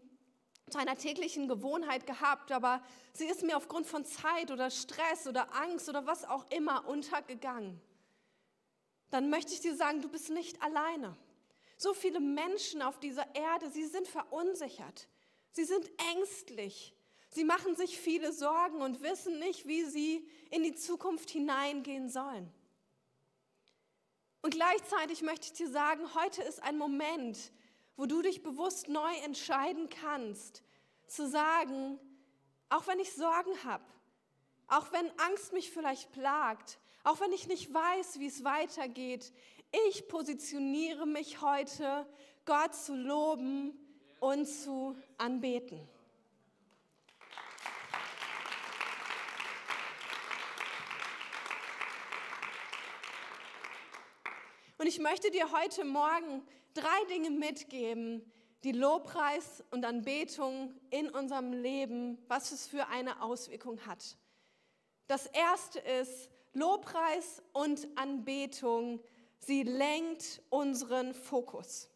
zu 0.71 0.79
einer 0.79 0.97
täglichen 0.97 1.49
Gewohnheit 1.49 2.07
gehabt, 2.07 2.53
aber 2.53 2.83
sie 3.13 3.27
ist 3.27 3.43
mir 3.43 3.57
aufgrund 3.57 3.87
von 3.87 4.05
Zeit 4.05 4.51
oder 4.51 4.71
Stress 4.71 5.27
oder 5.27 5.55
Angst 5.55 5.89
oder 5.89 6.07
was 6.07 6.25
auch 6.25 6.45
immer 6.51 6.87
untergegangen. 6.87 7.81
Dann 9.11 9.31
möchte 9.31 9.55
ich 9.55 9.61
dir 9.61 9.75
sagen, 9.75 10.03
du 10.03 10.09
bist 10.09 10.31
nicht 10.31 10.63
alleine. 10.63 11.17
So 11.77 11.95
viele 11.95 12.21
Menschen 12.21 12.83
auf 12.83 12.99
dieser 12.99 13.35
Erde, 13.35 13.71
sie 13.71 13.87
sind 13.87 14.07
verunsichert. 14.07 15.09
Sie 15.53 15.65
sind 15.65 15.89
ängstlich. 16.15 16.95
Sie 17.31 17.45
machen 17.45 17.77
sich 17.77 17.99
viele 17.99 18.33
Sorgen 18.33 18.83
und 18.83 19.01
wissen 19.01 19.39
nicht, 19.39 19.67
wie 19.67 19.85
sie 19.85 20.29
in 20.51 20.63
die 20.63 20.75
Zukunft 20.75 21.31
hineingehen 21.31 22.09
sollen. 22.09 22.53
Und 24.49 24.55
gleichzeitig 24.55 25.21
möchte 25.21 25.49
ich 25.49 25.53
dir 25.53 25.69
sagen, 25.69 26.15
heute 26.15 26.41
ist 26.41 26.63
ein 26.63 26.79
Moment, 26.79 27.53
wo 27.99 28.07
du 28.07 28.23
dich 28.23 28.43
bewusst 28.43 28.89
neu 28.89 29.15
entscheiden 29.23 29.91
kannst, 29.91 30.63
zu 31.07 31.29
sagen, 31.29 32.01
auch 32.71 32.87
wenn 32.87 32.99
ich 32.99 33.13
Sorgen 33.13 33.63
habe, 33.65 33.85
auch 34.67 34.91
wenn 34.91 35.07
Angst 35.19 35.53
mich 35.53 35.71
vielleicht 35.71 36.13
plagt, 36.13 36.79
auch 37.05 37.21
wenn 37.21 37.31
ich 37.33 37.47
nicht 37.47 37.75
weiß, 37.75 38.21
wie 38.21 38.27
es 38.27 38.43
weitergeht, 38.43 39.35
ich 39.87 40.09
positioniere 40.09 41.07
mich 41.07 41.43
heute, 41.43 42.07
Gott 42.47 42.75
zu 42.75 42.95
loben 42.95 43.79
und 44.19 44.47
zu 44.47 44.97
anbeten. 45.19 45.87
Und 54.79 54.87
ich 54.87 55.01
möchte 55.01 55.33
dir 55.33 55.51
heute 55.51 55.85
Morgen 55.85 56.47
drei 56.73 57.05
Dinge 57.11 57.31
mitgeben, 57.31 58.23
die 58.63 58.71
Lobpreis 58.71 59.65
und 59.73 59.85
Anbetung 59.85 60.73
in 60.91 61.11
unserem 61.11 61.53
Leben, 61.53 62.17
was 62.29 62.53
es 62.53 62.69
für 62.69 62.87
eine 62.87 63.21
Auswirkung 63.21 63.85
hat. 63.87 64.17
Das 65.09 65.27
erste 65.27 65.81
ist, 65.81 66.31
Lobpreis 66.53 67.43
und 67.53 67.89
Anbetung, 67.97 69.03
sie 69.41 69.65
lenkt 69.65 70.41
unseren 70.49 71.13
Fokus. 71.13 71.91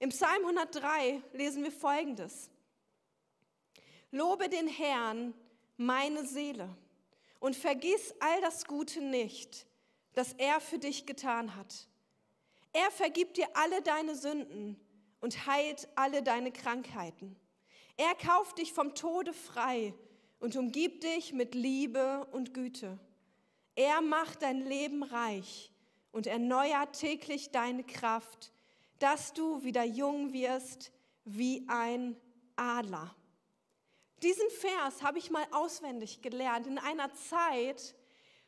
Im 0.00 0.10
Psalm 0.10 0.44
103 0.44 1.22
lesen 1.34 1.62
wir 1.62 1.70
folgendes. 1.70 2.50
Lobe 4.10 4.48
den 4.48 4.66
Herrn, 4.66 5.34
meine 5.76 6.26
Seele, 6.26 6.68
und 7.38 7.54
vergiss 7.54 8.12
all 8.18 8.40
das 8.40 8.64
Gute 8.64 9.00
nicht, 9.00 9.66
das 10.14 10.32
er 10.32 10.60
für 10.60 10.78
dich 10.78 11.06
getan 11.06 11.54
hat 11.54 11.88
er 12.72 12.90
vergibt 12.90 13.36
dir 13.36 13.48
alle 13.54 13.82
deine 13.82 14.14
Sünden 14.14 14.80
und 15.20 15.46
heilt 15.46 15.88
alle 15.94 16.22
deine 16.22 16.52
Krankheiten. 16.52 17.36
Er 17.96 18.14
kauft 18.14 18.58
dich 18.58 18.72
vom 18.72 18.94
Tode 18.94 19.32
frei 19.32 19.94
und 20.40 20.56
umgibt 20.56 21.04
dich 21.04 21.32
mit 21.32 21.54
Liebe 21.54 22.26
und 22.32 22.54
Güte. 22.54 22.98
Er 23.74 24.00
macht 24.00 24.42
dein 24.42 24.60
Leben 24.60 25.02
reich 25.02 25.70
und 26.10 26.26
erneuert 26.26 26.98
täglich 26.98 27.50
deine 27.50 27.84
Kraft, 27.84 28.52
dass 28.98 29.32
du 29.32 29.62
wieder 29.62 29.84
jung 29.84 30.32
wirst 30.32 30.92
wie 31.24 31.64
ein 31.68 32.16
Adler. 32.56 33.14
Diesen 34.22 34.48
Vers 34.50 35.02
habe 35.02 35.18
ich 35.18 35.30
mal 35.30 35.46
auswendig 35.50 36.22
gelernt 36.22 36.66
in 36.66 36.78
einer 36.78 37.12
Zeit, 37.14 37.94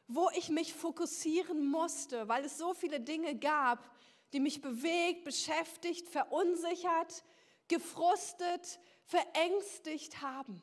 wo 0.06 0.28
ich 0.36 0.48
mich 0.48 0.74
fokussieren 0.74 1.66
musste, 1.66 2.28
weil 2.28 2.44
es 2.44 2.58
so 2.58 2.74
viele 2.74 3.00
Dinge 3.00 3.34
gab, 3.36 3.93
die 4.34 4.40
mich 4.40 4.60
bewegt, 4.60 5.24
beschäftigt, 5.24 6.08
verunsichert, 6.08 7.24
gefrustet, 7.68 8.80
verängstigt 9.04 10.20
haben. 10.22 10.60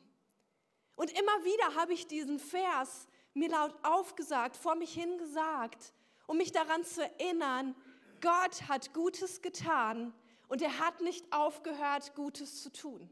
Und 0.94 1.10
immer 1.10 1.44
wieder 1.44 1.74
habe 1.74 1.94
ich 1.94 2.06
diesen 2.06 2.38
Vers 2.38 3.08
mir 3.32 3.48
laut 3.48 3.74
aufgesagt, 3.82 4.56
vor 4.56 4.74
mich 4.74 4.92
hingesagt, 4.92 5.94
um 6.26 6.36
mich 6.36 6.52
daran 6.52 6.84
zu 6.84 7.02
erinnern, 7.02 7.74
Gott 8.20 8.68
hat 8.68 8.92
Gutes 8.92 9.40
getan 9.40 10.12
und 10.48 10.60
er 10.60 10.78
hat 10.78 11.00
nicht 11.00 11.32
aufgehört, 11.32 12.14
Gutes 12.14 12.62
zu 12.62 12.70
tun. 12.70 13.10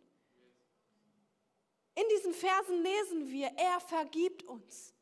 In 1.94 2.04
diesen 2.16 2.34
Versen 2.34 2.82
lesen 2.82 3.30
wir, 3.30 3.48
er 3.56 3.80
vergibt 3.80 4.42
uns, 4.42 4.94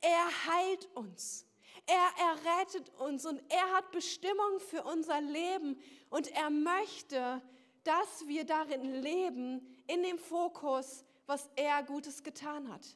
er 0.00 0.26
heilt 0.46 0.88
uns, 0.96 1.46
er 1.86 2.10
errettet 2.30 2.88
uns 2.98 3.26
und 3.26 3.42
er 3.50 3.72
hat 3.72 3.90
Bestimmung 3.90 4.60
für 4.60 4.82
unser 4.84 5.20
Leben 5.20 5.80
und 6.10 6.28
er 6.32 6.50
möchte, 6.50 7.42
dass 7.82 8.26
wir 8.26 8.44
darin 8.44 9.02
leben, 9.02 9.66
in 9.86 10.02
dem 10.02 10.18
Fokus, 10.18 11.04
was 11.26 11.50
er 11.56 11.82
Gutes 11.82 12.22
getan 12.22 12.72
hat. 12.72 12.86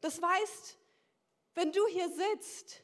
Das 0.00 0.20
heißt, 0.22 0.78
Wenn 1.54 1.70
du 1.70 1.86
hier 1.88 2.08
sitzt 2.08 2.82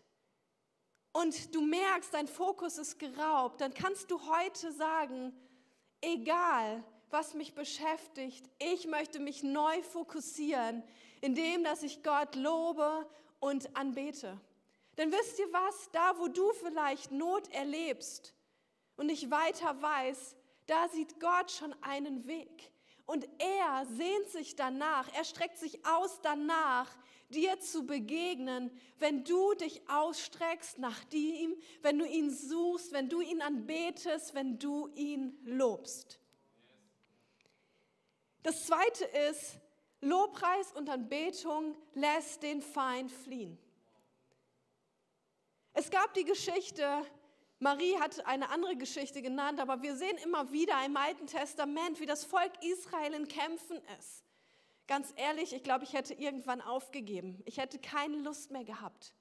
und 1.13 1.55
du 1.55 1.63
merkst, 1.63 2.13
dein 2.13 2.29
Fokus 2.29 2.77
ist 2.79 2.99
geraubt, 2.99 3.61
dann 3.61 3.73
kannst 3.73 4.11
du 4.11 4.21
heute 4.27 4.73
sagen, 4.73 5.33
egal 6.01 6.85
was 7.11 7.33
mich 7.33 7.55
beschäftigt, 7.55 8.45
ich 8.59 8.87
möchte 8.87 9.19
mich 9.19 9.43
neu 9.43 9.83
fokussieren, 9.83 10.83
indem 11.23 11.65
dass 11.65 11.83
ich 11.83 12.03
Gott 12.03 12.35
lobe 12.35 13.09
und 13.41 13.75
anbete. 13.75 14.39
Denn 14.99 15.13
wisst 15.13 15.39
ihr 15.39 15.51
was, 15.53 15.91
da 15.93 16.19
wo 16.19 16.27
du 16.27 16.53
vielleicht 16.55 17.13
Not 17.13 17.49
erlebst 17.53 18.35
und 18.97 19.07
nicht 19.07 19.31
weiter 19.31 19.81
weißt, 19.81 20.37
da 20.67 20.89
sieht 20.89 21.21
Gott 21.21 21.53
schon 21.53 21.75
einen 21.83 22.27
Weg. 22.27 22.73
Und 23.07 23.27
er 23.39 23.87
sehnt 23.87 24.29
sich 24.29 24.57
danach, 24.57 25.09
er 25.15 25.25
streckt 25.25 25.57
sich 25.57 25.87
aus 25.87 26.21
danach, 26.21 26.95
dir 27.31 27.61
zu 27.61 27.87
begegnen, 27.87 28.71
wenn 28.99 29.25
du 29.25 29.55
dich 29.55 29.89
ausstreckst 29.89 30.79
nach 30.79 31.01
ihm, 31.13 31.55
wenn 31.81 31.99
du 31.99 32.05
ihn 32.05 32.31
suchst, 32.31 32.93
wenn 32.93 33.09
du 33.09 33.21
ihn 33.21 33.41
anbetest, 33.41 34.35
wenn 34.35 34.59
du 34.59 34.89
ihn 34.95 35.39
lobst. 35.45 36.19
Das 38.43 38.67
zweite 38.67 39.05
ist, 39.31 39.59
Lobpreis 40.01 40.73
und 40.73 40.91
Anbetung 40.91 41.77
lässt 41.95 42.43
den 42.43 42.61
Feind 42.61 43.13
fliehen. 43.13 43.59
Es 45.79 45.93
gab 45.93 46.13
die 46.15 46.25
Geschichte, 46.25 47.07
Marie 47.61 47.97
hat 48.01 48.27
eine 48.27 48.51
andere 48.51 48.75
Geschichte 48.75 49.23
genannt, 49.23 49.61
aber 49.61 49.81
wir 49.81 49.95
sehen 49.95 50.19
immer 50.25 50.51
wieder 50.51 50.75
im 50.85 50.97
Alten 50.97 51.29
Testament, 51.29 52.01
wie 52.01 52.07
das 52.07 52.25
Volk 52.25 52.51
Israel 52.65 53.15
in 53.15 53.29
Kämpfen 53.29 53.81
ist. 53.97 54.25
Ganz 54.89 55.13
ehrlich, 55.15 55.53
ich 55.53 55.63
glaube, 55.63 55.85
ich 55.85 55.93
hätte 55.93 56.15
irgendwann 56.15 56.61
aufgegeben. 56.61 57.41
Ich 57.45 57.59
hätte 57.59 57.79
keine 57.79 58.17
Lust 58.17 58.51
mehr 58.51 58.65
gehabt. 58.65 59.15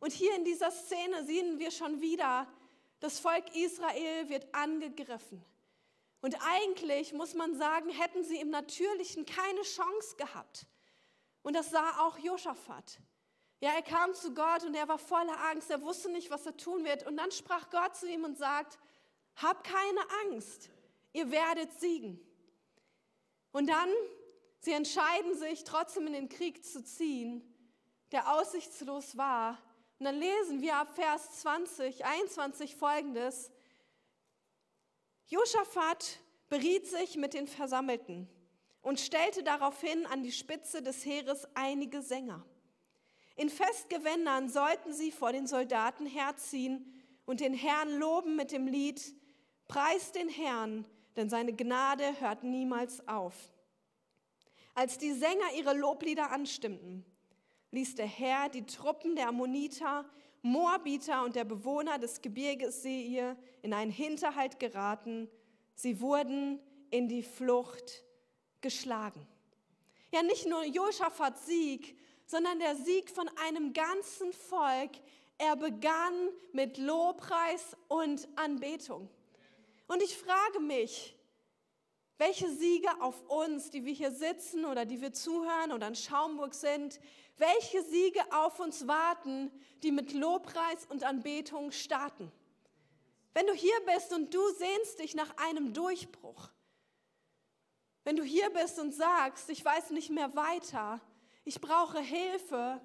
Und 0.00 0.12
hier 0.12 0.34
in 0.34 0.44
dieser 0.44 0.72
Szene 0.72 1.24
sehen 1.24 1.60
wir 1.60 1.70
schon 1.70 2.00
wieder, 2.00 2.48
das 2.98 3.20
Volk 3.20 3.54
Israel 3.54 4.28
wird 4.28 4.52
angegriffen. 4.52 5.44
Und 6.20 6.34
eigentlich 6.48 7.12
muss 7.12 7.34
man 7.34 7.54
sagen, 7.54 7.90
hätten 7.90 8.24
sie 8.24 8.40
im 8.40 8.50
Natürlichen 8.50 9.24
keine 9.24 9.62
Chance 9.62 10.16
gehabt. 10.16 10.66
Und 11.42 11.54
das 11.54 11.70
sah 11.70 12.00
auch 12.00 12.18
Josaphat. 12.18 12.98
Ja, 13.62 13.70
er 13.70 13.82
kam 13.82 14.12
zu 14.12 14.34
Gott 14.34 14.64
und 14.64 14.74
er 14.74 14.88
war 14.88 14.98
voller 14.98 15.38
Angst. 15.50 15.70
Er 15.70 15.80
wusste 15.80 16.10
nicht, 16.10 16.30
was 16.30 16.44
er 16.44 16.56
tun 16.56 16.84
wird. 16.84 17.06
Und 17.06 17.16
dann 17.16 17.30
sprach 17.30 17.70
Gott 17.70 17.96
zu 17.96 18.06
ihm 18.06 18.24
und 18.24 18.36
sagt, 18.36 18.78
hab 19.36 19.64
keine 19.64 20.00
Angst, 20.26 20.68
ihr 21.14 21.30
werdet 21.30 21.72
siegen. 21.80 22.20
Und 23.52 23.68
dann 23.68 23.88
Sie 24.64 24.72
entscheiden 24.72 25.36
sich 25.36 25.64
trotzdem 25.64 26.06
in 26.06 26.12
den 26.12 26.28
Krieg 26.28 26.64
zu 26.64 26.84
ziehen, 26.84 27.42
der 28.12 28.32
aussichtslos 28.32 29.16
war. 29.16 29.58
Und 29.98 30.04
dann 30.04 30.14
lesen 30.14 30.60
wir 30.62 30.76
ab 30.76 30.94
Vers 30.94 31.40
20, 31.40 32.04
21 32.04 32.76
folgendes. 32.76 33.50
Josaphat 35.26 36.20
beriet 36.48 36.86
sich 36.86 37.16
mit 37.16 37.34
den 37.34 37.48
Versammelten 37.48 38.28
und 38.82 39.00
stellte 39.00 39.42
daraufhin 39.42 40.06
an 40.06 40.22
die 40.22 40.30
Spitze 40.30 40.80
des 40.80 41.04
Heeres 41.04 41.48
einige 41.54 42.00
Sänger. 42.00 42.46
In 43.36 43.48
Festgewändern 43.48 44.48
sollten 44.48 44.92
sie 44.92 45.10
vor 45.10 45.32
den 45.32 45.46
Soldaten 45.46 46.06
herziehen 46.06 46.92
und 47.24 47.40
den 47.40 47.54
Herrn 47.54 47.98
loben 47.98 48.36
mit 48.36 48.52
dem 48.52 48.66
Lied 48.66 49.02
Preis 49.68 50.12
den 50.12 50.28
Herrn, 50.28 50.86
denn 51.16 51.30
seine 51.30 51.54
Gnade 51.54 52.20
hört 52.20 52.44
niemals 52.44 53.06
auf. 53.08 53.34
Als 54.74 54.98
die 54.98 55.12
Sänger 55.12 55.52
ihre 55.56 55.74
Loblieder 55.74 56.30
anstimmten, 56.30 57.04
ließ 57.70 57.94
der 57.94 58.06
Herr 58.06 58.48
die 58.48 58.66
Truppen 58.66 59.16
der 59.16 59.28
Ammoniter, 59.28 60.04
Moabiter 60.42 61.24
und 61.24 61.36
der 61.36 61.44
Bewohner 61.44 61.98
des 61.98 62.20
Gebirges 62.20 62.82
Seir 62.82 63.36
in 63.62 63.72
einen 63.72 63.90
Hinterhalt 63.90 64.58
geraten. 64.58 65.30
Sie 65.74 66.00
wurden 66.00 66.60
in 66.90 67.08
die 67.08 67.22
Flucht 67.22 68.04
geschlagen. 68.60 69.26
Ja, 70.10 70.22
nicht 70.22 70.46
nur 70.46 70.64
Josaphats 70.64 71.46
Sieg, 71.46 71.96
sondern 72.32 72.58
der 72.60 72.76
Sieg 72.76 73.10
von 73.10 73.28
einem 73.46 73.74
ganzen 73.74 74.32
Volk. 74.32 74.92
Er 75.36 75.54
begann 75.54 76.30
mit 76.52 76.78
Lobpreis 76.78 77.76
und 77.88 78.26
Anbetung. 78.36 79.10
Und 79.86 80.02
ich 80.02 80.16
frage 80.16 80.60
mich, 80.60 81.14
welche 82.16 82.50
Siege 82.50 82.88
auf 83.02 83.20
uns, 83.28 83.68
die 83.68 83.84
wir 83.84 83.92
hier 83.92 84.12
sitzen 84.12 84.64
oder 84.64 84.86
die 84.86 85.02
wir 85.02 85.12
zuhören 85.12 85.72
oder 85.72 85.88
in 85.88 85.94
Schaumburg 85.94 86.54
sind, 86.54 87.00
welche 87.36 87.82
Siege 87.82 88.20
auf 88.30 88.60
uns 88.60 88.88
warten, 88.88 89.50
die 89.82 89.92
mit 89.92 90.14
Lobpreis 90.14 90.86
und 90.88 91.04
Anbetung 91.04 91.70
starten? 91.70 92.32
Wenn 93.34 93.46
du 93.46 93.52
hier 93.52 93.78
bist 93.94 94.10
und 94.14 94.32
du 94.32 94.40
sehnst 94.52 95.00
dich 95.00 95.14
nach 95.14 95.36
einem 95.36 95.74
Durchbruch, 95.74 96.48
wenn 98.04 98.16
du 98.16 98.22
hier 98.22 98.48
bist 98.50 98.78
und 98.78 98.94
sagst, 98.94 99.50
ich 99.50 99.62
weiß 99.62 99.90
nicht 99.90 100.08
mehr 100.08 100.34
weiter, 100.34 100.98
ich 101.44 101.60
brauche 101.60 102.00
Hilfe 102.00 102.80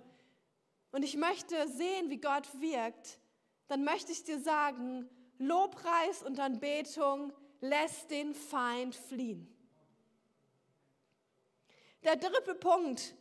und 0.92 1.04
ich 1.04 1.16
möchte 1.16 1.68
sehen, 1.68 2.10
wie 2.10 2.20
Gott 2.20 2.48
wirkt, 2.60 3.20
dann 3.68 3.84
möchte 3.84 4.12
ich 4.12 4.24
dir 4.24 4.40
sagen, 4.40 5.10
Lobpreis 5.38 6.24
und 6.24 6.40
Anbetung 6.40 7.34
lässt 7.60 8.10
den 8.12 8.34
Feind 8.34 8.96
fliehen. 8.96 9.54
Der 12.04 12.16
dritte 12.16 12.56
Punkt 12.56 13.16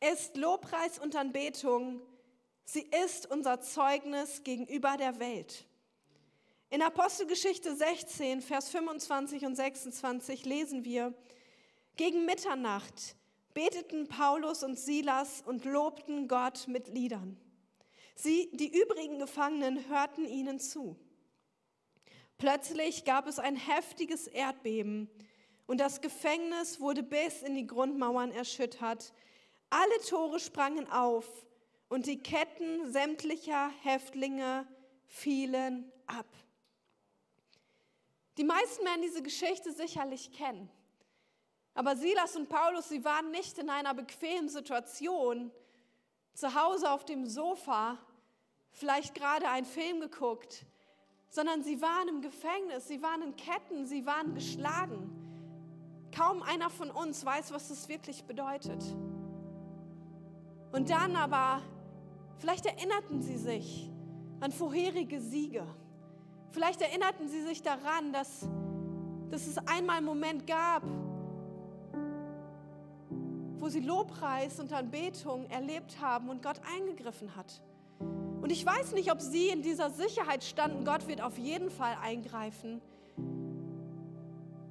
ist 0.00 0.36
Lobpreis 0.36 0.98
und 0.98 1.14
Anbetung. 1.14 2.00
Sie 2.64 2.88
ist 3.04 3.30
unser 3.30 3.60
Zeugnis 3.60 4.42
gegenüber 4.42 4.96
der 4.96 5.18
Welt. 5.18 5.66
In 6.70 6.82
Apostelgeschichte 6.82 7.76
16, 7.76 8.40
Vers 8.42 8.70
25 8.70 9.44
und 9.44 9.54
26 9.54 10.44
lesen 10.44 10.84
wir, 10.84 11.14
gegen 11.96 12.24
Mitternacht 12.24 13.14
beteten 13.54 14.08
Paulus 14.08 14.62
und 14.62 14.78
Silas 14.78 15.42
und 15.46 15.64
lobten 15.64 16.28
Gott 16.28 16.66
mit 16.68 16.88
Liedern. 16.88 17.38
Sie, 18.16 18.50
die 18.52 18.76
übrigen 18.80 19.18
Gefangenen, 19.18 19.88
hörten 19.88 20.26
ihnen 20.26 20.60
zu. 20.60 20.96
Plötzlich 22.36 23.04
gab 23.04 23.26
es 23.26 23.38
ein 23.38 23.56
heftiges 23.56 24.26
Erdbeben 24.26 25.08
und 25.66 25.78
das 25.78 26.00
Gefängnis 26.00 26.80
wurde 26.80 27.02
bis 27.02 27.42
in 27.42 27.54
die 27.54 27.66
Grundmauern 27.66 28.32
erschüttert. 28.32 29.12
Alle 29.70 29.98
Tore 30.08 30.40
sprangen 30.40 30.90
auf 30.90 31.26
und 31.88 32.06
die 32.06 32.18
Ketten 32.18 32.92
sämtlicher 32.92 33.70
Häftlinge 33.82 34.66
fielen 35.06 35.90
ab. 36.06 36.26
Die 38.36 38.44
meisten 38.44 38.84
werden 38.84 39.02
diese 39.02 39.22
Geschichte 39.22 39.72
sicherlich 39.72 40.32
kennen. 40.32 40.68
Aber 41.74 41.96
Silas 41.96 42.36
und 42.36 42.48
Paulus, 42.48 42.88
sie 42.88 43.04
waren 43.04 43.30
nicht 43.30 43.58
in 43.58 43.68
einer 43.68 43.94
bequemen 43.94 44.48
Situation, 44.48 45.50
zu 46.32 46.54
Hause 46.54 46.90
auf 46.90 47.04
dem 47.04 47.26
Sofa, 47.26 47.98
vielleicht 48.70 49.14
gerade 49.14 49.48
einen 49.48 49.66
Film 49.66 50.00
geguckt 50.00 50.66
sondern 51.34 51.64
sie 51.64 51.82
waren 51.82 52.06
im 52.06 52.22
Gefängnis, 52.22 52.86
sie 52.86 53.02
waren 53.02 53.20
in 53.20 53.34
Ketten, 53.34 53.86
sie 53.86 54.06
waren 54.06 54.34
geschlagen. 54.34 55.10
Kaum 56.16 56.44
einer 56.44 56.70
von 56.70 56.92
uns 56.92 57.24
weiß, 57.26 57.50
was 57.52 57.66
das 57.68 57.88
wirklich 57.88 58.22
bedeutet. 58.22 58.80
Und 60.70 60.90
dann 60.90 61.16
aber, 61.16 61.60
vielleicht 62.38 62.66
erinnerten 62.66 63.20
sie 63.20 63.36
sich 63.36 63.90
an 64.38 64.52
vorherige 64.52 65.20
Siege. 65.20 65.66
Vielleicht 66.50 66.80
erinnerten 66.80 67.26
sie 67.26 67.42
sich 67.42 67.62
daran, 67.62 68.12
dass, 68.12 68.48
dass 69.30 69.48
es 69.48 69.58
einmal 69.58 69.96
einen 69.96 70.06
Moment 70.06 70.46
gab, 70.46 70.84
wo 73.58 73.68
sie 73.68 73.80
Lobpreis 73.80 74.60
und 74.60 74.72
Anbetung 74.72 75.46
erlebt 75.50 76.00
haben 76.00 76.28
und 76.28 76.42
Gott 76.42 76.60
eingegriffen 76.76 77.34
hat. 77.36 77.62
Und 78.44 78.50
ich 78.50 78.64
weiß 78.64 78.92
nicht, 78.92 79.10
ob 79.10 79.20
sie 79.20 79.48
in 79.48 79.62
dieser 79.62 79.90
Sicherheit 79.90 80.44
standen, 80.44 80.84
Gott 80.84 81.08
wird 81.08 81.22
auf 81.22 81.38
jeden 81.38 81.70
Fall 81.70 81.96
eingreifen. 82.02 82.82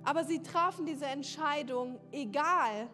Aber 0.03 0.23
sie 0.25 0.43
trafen 0.43 0.85
diese 0.85 1.05
Entscheidung, 1.05 1.99
egal, 2.11 2.87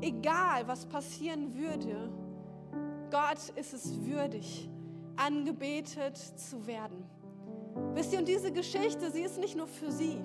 egal 0.00 0.66
was 0.66 0.86
passieren 0.86 1.54
würde, 1.54 2.10
Gott 3.10 3.50
ist 3.56 3.74
es 3.74 4.04
würdig, 4.04 4.70
angebetet 5.16 6.16
zu 6.16 6.66
werden. 6.66 7.04
Wisst 7.92 8.12
ihr, 8.12 8.20
und 8.20 8.28
diese 8.28 8.52
Geschichte, 8.52 9.10
sie 9.10 9.22
ist 9.22 9.38
nicht 9.38 9.56
nur 9.56 9.66
für 9.66 9.90
sie. 9.90 10.20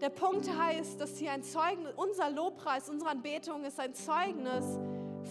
Der 0.00 0.10
Punkt 0.10 0.48
heißt, 0.48 1.00
dass 1.00 1.18
sie 1.18 1.28
ein 1.28 1.42
Zeugnis, 1.42 1.92
unser 1.96 2.30
Lobpreis, 2.30 2.88
unsere 2.88 3.10
Anbetung 3.10 3.64
ist 3.64 3.80
ein 3.80 3.94
Zeugnis 3.94 4.64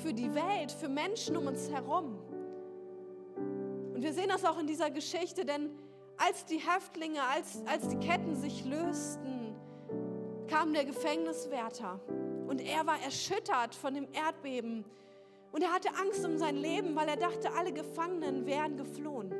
für 0.02 0.14
die 0.14 0.34
Welt, 0.34 0.72
für 0.74 0.90
Menschen 0.90 1.38
um 1.38 1.48
uns 1.48 1.72
herum. 1.72 2.20
Und 3.94 4.04
wir 4.04 4.12
sehen 4.12 4.28
das 4.28 4.44
auch 4.44 4.60
in 4.60 4.68
dieser 4.68 4.92
Geschichte, 4.92 5.46
denn 5.46 5.70
als 6.18 6.46
die 6.46 6.58
Häftlinge, 6.58 7.24
als, 7.24 7.62
als 7.66 7.88
die 7.88 7.98
Ketten 7.98 8.36
sich 8.36 8.66
lösten, 8.66 9.56
kam 10.48 10.74
der 10.74 10.84
Gefängniswärter 10.84 12.00
und 12.48 12.62
er 12.62 12.86
war 12.86 13.02
erschüttert 13.02 13.74
von 13.74 13.94
dem 13.94 14.08
Erdbeben. 14.12 14.84
Und 15.54 15.64
er 15.64 15.74
hatte 15.74 15.90
Angst 15.96 16.26
um 16.26 16.38
sein 16.38 16.58
Leben, 16.58 16.96
weil 16.96 17.08
er 17.08 17.16
dachte, 17.16 17.54
alle 17.54 17.72
Gefangenen 17.72 18.46
wären 18.46 18.76
geflohen. 18.76 19.34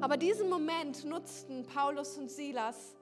Aber 0.00 0.16
diesen 0.16 0.48
Moment 0.48 1.04
nutzten 1.04 1.64
Paulus 1.64 2.16
und 2.16 2.30
Silas, 2.30 2.96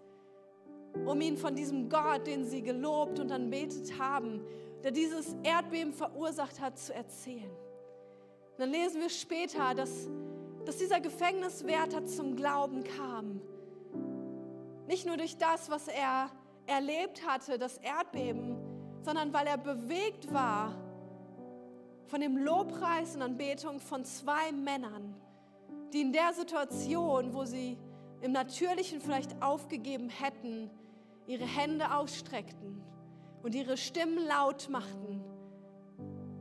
um 1.05 1.21
ihn 1.21 1.37
von 1.37 1.55
diesem 1.55 1.89
Gott, 1.89 2.27
den 2.27 2.45
sie 2.45 2.63
gelobt 2.63 3.19
und 3.19 3.33
anbetet 3.33 3.99
haben, 3.99 4.41
der 4.83 4.91
dieses 4.91 5.37
Erdbeben 5.43 5.93
verursacht 5.93 6.61
hat, 6.61 6.79
zu 6.79 6.95
erzählen. 6.95 7.51
Und 7.51 8.59
dann 8.59 8.71
lesen 8.71 9.01
wir 9.01 9.11
später, 9.11 9.75
dass, 9.75 10.09
dass 10.65 10.77
dieser 10.79 11.01
Gefängniswärter 11.01 12.07
zum 12.07 12.37
Glauben 12.37 12.85
kam. 12.85 13.41
Nicht 14.87 15.07
nur 15.07 15.17
durch 15.17 15.37
das, 15.37 15.71
was 15.71 15.89
er 15.89 16.31
erlebt 16.67 17.27
hatte, 17.27 17.59
das 17.59 17.79
Erdbeben, 17.79 18.57
sondern 19.03 19.33
weil 19.33 19.47
er 19.47 19.59
bewegt 19.59 20.33
war 20.33 20.75
von 22.07 22.21
dem 22.21 22.37
Lobpreis 22.37 23.15
und 23.15 23.23
Anbetung 23.23 23.81
von 23.81 24.05
zwei 24.05 24.53
Männern, 24.53 25.15
die 25.93 26.01
in 26.01 26.13
der 26.13 26.33
Situation, 26.33 27.35
wo 27.35 27.45
sie 27.45 27.79
im 28.21 28.33
Natürlichen 28.33 29.01
vielleicht 29.01 29.41
aufgegeben 29.43 30.09
hätten, 30.09 30.71
ihre 31.29 31.45
Hände 31.45 31.95
ausstreckten 31.95 32.83
und 33.43 33.55
ihre 33.55 33.77
Stimmen 33.77 34.27
laut 34.27 34.69
machten 34.71 35.23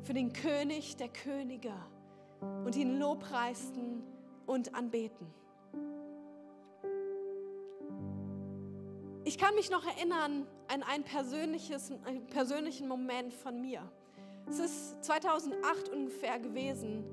für 0.01 0.13
den 0.13 0.31
König 0.33 0.95
der 0.95 1.09
Könige 1.09 1.73
und 2.65 2.75
ihn 2.75 2.97
lobpreisten 2.97 4.01
und 4.45 4.73
anbeten. 4.73 5.27
Ich 9.25 9.37
kann 9.37 9.53
mich 9.55 9.69
noch 9.69 9.85
erinnern 9.85 10.47
an 10.69 10.83
ein 10.83 11.03
persönliches, 11.03 11.91
einen 12.05 12.25
persönlichen 12.27 12.87
Moment 12.87 13.33
von 13.33 13.59
mir. 13.59 13.81
Es 14.49 14.59
ist 14.59 15.03
2008 15.03 15.89
ungefähr 15.89 16.39
gewesen. 16.39 17.03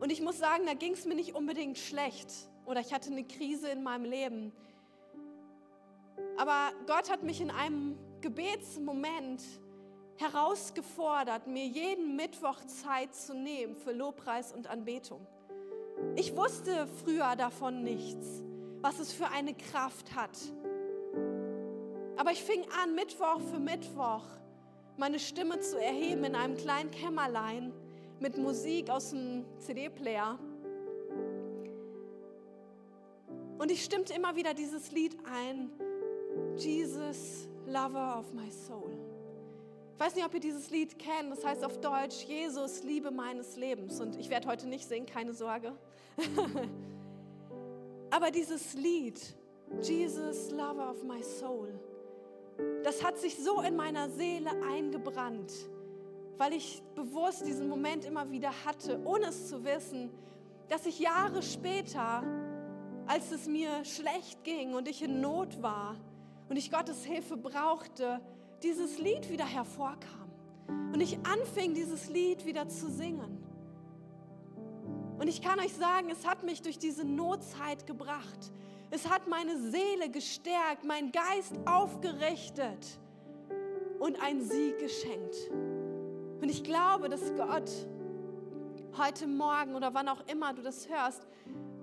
Und 0.00 0.10
ich 0.10 0.20
muss 0.20 0.38
sagen, 0.38 0.64
da 0.66 0.74
ging 0.74 0.94
es 0.94 1.06
mir 1.06 1.14
nicht 1.14 1.36
unbedingt 1.36 1.78
schlecht 1.78 2.32
oder 2.66 2.80
ich 2.80 2.92
hatte 2.92 3.12
eine 3.12 3.22
Krise 3.22 3.68
in 3.68 3.84
meinem 3.84 4.04
Leben. 4.04 4.52
Aber 6.36 6.72
Gott 6.86 7.10
hat 7.10 7.22
mich 7.22 7.40
in 7.40 7.50
einem 7.50 7.98
Gebetsmoment 8.20 9.42
herausgefordert, 10.16 11.46
mir 11.46 11.66
jeden 11.66 12.16
Mittwoch 12.16 12.64
Zeit 12.66 13.14
zu 13.14 13.34
nehmen 13.34 13.76
für 13.76 13.92
Lobpreis 13.92 14.52
und 14.52 14.66
Anbetung. 14.66 15.26
Ich 16.16 16.36
wusste 16.36 16.86
früher 17.04 17.36
davon 17.36 17.82
nichts, 17.82 18.42
was 18.80 18.98
es 18.98 19.12
für 19.12 19.28
eine 19.28 19.54
Kraft 19.54 20.14
hat. 20.14 20.36
Aber 22.16 22.32
ich 22.32 22.42
fing 22.42 22.64
an, 22.82 22.94
Mittwoch 22.94 23.40
für 23.40 23.60
Mittwoch 23.60 24.24
meine 24.96 25.20
Stimme 25.20 25.60
zu 25.60 25.80
erheben 25.80 26.24
in 26.24 26.34
einem 26.34 26.56
kleinen 26.56 26.90
Kämmerlein 26.90 27.72
mit 28.18 28.36
Musik 28.36 28.90
aus 28.90 29.10
dem 29.10 29.44
CD-Player. 29.58 30.38
Und 33.58 33.70
ich 33.70 33.84
stimmte 33.84 34.14
immer 34.14 34.34
wieder 34.34 34.54
dieses 34.54 34.90
Lied 34.90 35.16
ein, 35.24 35.70
Jesus, 36.56 37.48
Lover 37.66 38.18
of 38.18 38.32
my 38.32 38.50
soul. 38.50 38.90
Ich 39.94 40.00
weiß 40.00 40.14
nicht, 40.14 40.24
ob 40.24 40.32
ihr 40.34 40.40
dieses 40.40 40.70
Lied 40.70 40.98
kennt, 40.98 41.30
das 41.30 41.44
heißt 41.44 41.64
auf 41.64 41.80
Deutsch, 41.80 42.24
Jesus, 42.24 42.82
Liebe 42.84 43.10
meines 43.10 43.56
Lebens. 43.56 44.00
Und 44.00 44.16
ich 44.16 44.30
werde 44.30 44.48
heute 44.48 44.68
nicht 44.68 44.88
singen, 44.88 45.06
keine 45.06 45.34
Sorge. 45.34 45.72
Aber 48.10 48.30
dieses 48.30 48.74
Lied, 48.74 49.20
Jesus, 49.82 50.50
Lover 50.50 50.90
of 50.90 51.02
my 51.02 51.22
soul, 51.22 51.68
das 52.84 53.04
hat 53.04 53.18
sich 53.18 53.36
so 53.36 53.60
in 53.60 53.76
meiner 53.76 54.08
Seele 54.08 54.50
eingebrannt, 54.62 55.52
weil 56.36 56.52
ich 56.54 56.82
bewusst 56.94 57.46
diesen 57.46 57.68
Moment 57.68 58.04
immer 58.04 58.30
wieder 58.30 58.52
hatte, 58.64 59.00
ohne 59.04 59.26
es 59.26 59.48
zu 59.48 59.64
wissen, 59.64 60.10
dass 60.68 60.86
ich 60.86 61.00
Jahre 61.00 61.42
später, 61.42 62.22
als 63.06 63.32
es 63.32 63.46
mir 63.46 63.84
schlecht 63.84 64.44
ging 64.44 64.74
und 64.74 64.88
ich 64.88 65.02
in 65.02 65.20
Not 65.20 65.62
war 65.62 65.96
und 66.48 66.56
ich 66.56 66.70
Gottes 66.70 67.04
Hilfe 67.04 67.36
brauchte, 67.36 68.20
dieses 68.62 68.98
Lied 68.98 69.30
wieder 69.30 69.46
hervorkam 69.46 70.30
und 70.92 71.00
ich 71.00 71.18
anfing, 71.24 71.74
dieses 71.74 72.08
Lied 72.08 72.44
wieder 72.46 72.68
zu 72.68 72.90
singen. 72.90 73.44
Und 75.18 75.28
ich 75.28 75.42
kann 75.42 75.58
euch 75.58 75.74
sagen, 75.74 76.10
es 76.10 76.26
hat 76.26 76.44
mich 76.44 76.62
durch 76.62 76.78
diese 76.78 77.04
Notzeit 77.04 77.86
gebracht. 77.86 78.52
Es 78.90 79.10
hat 79.10 79.28
meine 79.28 79.58
Seele 79.70 80.08
gestärkt, 80.10 80.84
mein 80.84 81.12
Geist 81.12 81.54
aufgerichtet 81.66 82.98
und 83.98 84.22
einen 84.22 84.42
Sieg 84.42 84.78
geschenkt. 84.78 85.36
Und 86.40 86.48
ich 86.48 86.62
glaube, 86.62 87.08
dass 87.08 87.34
Gott 87.34 87.70
heute 88.96 89.26
Morgen 89.26 89.74
oder 89.74 89.92
wann 89.92 90.08
auch 90.08 90.24
immer 90.28 90.54
du 90.54 90.62
das 90.62 90.88
hörst, 90.88 91.26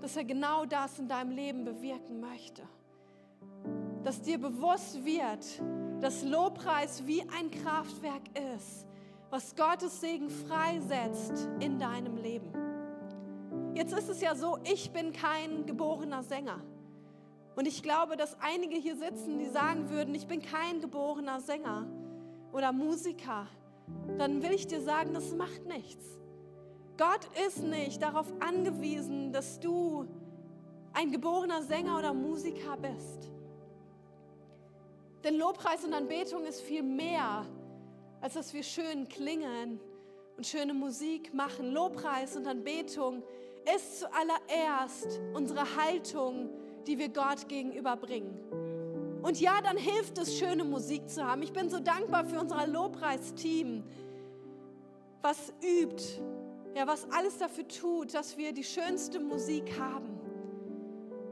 dass 0.01 0.15
er 0.15 0.23
genau 0.23 0.65
das 0.65 0.97
in 0.97 1.08
deinem 1.08 1.32
Leben 1.32 1.65
bewirken 1.65 2.19
möchte. 2.19 2.63
Dass 4.06 4.22
dir 4.22 4.38
bewusst 4.38 5.04
wird, 5.04 5.62
dass 6.00 6.24
Lobpreis 6.24 7.08
wie 7.08 7.24
ein 7.24 7.50
Kraftwerk 7.50 8.22
ist, 8.56 8.86
was 9.32 9.56
Gottes 9.56 10.00
Segen 10.00 10.30
freisetzt 10.30 11.50
in 11.60 11.80
deinem 11.80 12.18
Leben. 12.18 12.54
Jetzt 13.74 13.94
ist 13.98 14.08
es 14.08 14.22
ja 14.22 14.36
so, 14.36 14.60
ich 14.63 14.91
bin 14.91 15.12
kein 15.12 15.65
geborener 15.65 16.22
Sänger. 16.22 16.62
Und 17.56 17.68
ich 17.68 17.82
glaube, 17.82 18.15
dass 18.15 18.38
einige 18.41 18.76
hier 18.76 18.96
sitzen, 18.96 19.39
die 19.39 19.48
sagen 19.48 19.89
würden, 19.89 20.13
ich 20.13 20.28
bin 20.28 20.39
kein 20.39 20.82
geborener 20.82 21.41
Sänger 21.41 21.88
oder 22.54 22.72
Musiker. 22.72 23.48
Dann 24.20 24.44
will 24.44 24.52
ich 24.52 24.68
dir 24.68 24.82
sagen, 24.82 25.15
das 25.15 25.34
macht 25.34 25.65
nichts. 25.65 26.06
Gott 26.98 27.28
ist 27.48 27.63
nicht 27.63 28.04
darauf 28.04 28.32
angewiesen, 28.39 29.34
dass 29.34 29.60
du 29.60 30.06
ein 30.94 31.12
geborener 31.12 31.63
Sänger 31.63 31.98
oder 31.98 32.13
Musiker 32.13 32.78
bist. 32.78 33.32
Denn 35.26 35.40
Lobpreis 35.40 35.84
und 35.84 35.92
Anbetung 35.96 36.46
ist 36.46 36.62
viel 36.62 36.84
mehr, 36.84 37.48
als 38.22 38.36
dass 38.36 38.54
wir 38.54 38.62
schön 38.62 39.10
klingen 39.10 39.80
und 40.38 40.46
schöne 40.46 40.76
Musik 40.76 41.34
machen. 41.34 41.72
Lobpreis 41.72 42.38
und 42.38 42.46
Anbetung 42.46 43.24
ist 43.76 44.02
zuallererst 44.02 45.20
unsere 45.34 45.64
Haltung, 45.78 46.52
die 46.86 47.00
wir 47.00 47.10
Gott 47.10 47.48
gegenüberbringen. 47.48 48.40
Und 49.24 49.40
ja, 49.40 49.60
dann 49.64 49.78
hilft 49.78 50.20
es, 50.20 50.38
schöne 50.38 50.64
Musik 50.64 51.10
zu 51.10 51.26
haben. 51.26 51.42
Ich 51.42 51.52
bin 51.52 51.72
so 51.72 51.80
dankbar 51.80 52.26
für 52.26 52.40
unser 52.40 52.68
Lobpreisteam, 52.68 53.84
was 55.24 55.52
übt, 55.64 56.04
ja, 56.76 56.86
was 56.86 57.10
alles 57.10 57.40
dafür 57.40 57.68
tut, 57.68 58.14
dass 58.14 58.38
wir 58.38 58.54
die 58.54 58.64
schönste 58.64 59.20
Musik 59.20 59.80
haben. 59.80 60.20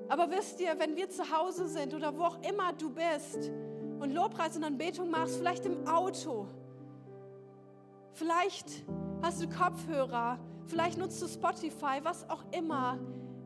Aber 0.10 0.32
wisst 0.32 0.60
ihr, 0.62 0.79
wenn 0.79 0.95
wir 0.95 1.12
zu 1.12 1.29
Hause 1.32 1.67
sind 1.67 1.93
oder 1.93 2.17
wo 2.17 2.23
auch 2.23 2.41
immer 2.41 2.73
du 2.73 2.89
bist 2.89 3.51
und 3.99 4.12
Lobpreis 4.12 4.56
und 4.58 4.63
Anbetung 4.63 5.10
machst, 5.10 5.38
vielleicht 5.38 5.65
im 5.65 5.88
Auto, 5.88 6.47
vielleicht 8.13 8.84
hast 9.21 9.41
du 9.41 9.49
Kopfhörer, 9.49 10.39
vielleicht 10.67 10.97
nutzt 10.97 11.21
du 11.21 11.27
Spotify, 11.27 11.99
was 12.03 12.29
auch 12.29 12.43
immer, 12.51 12.99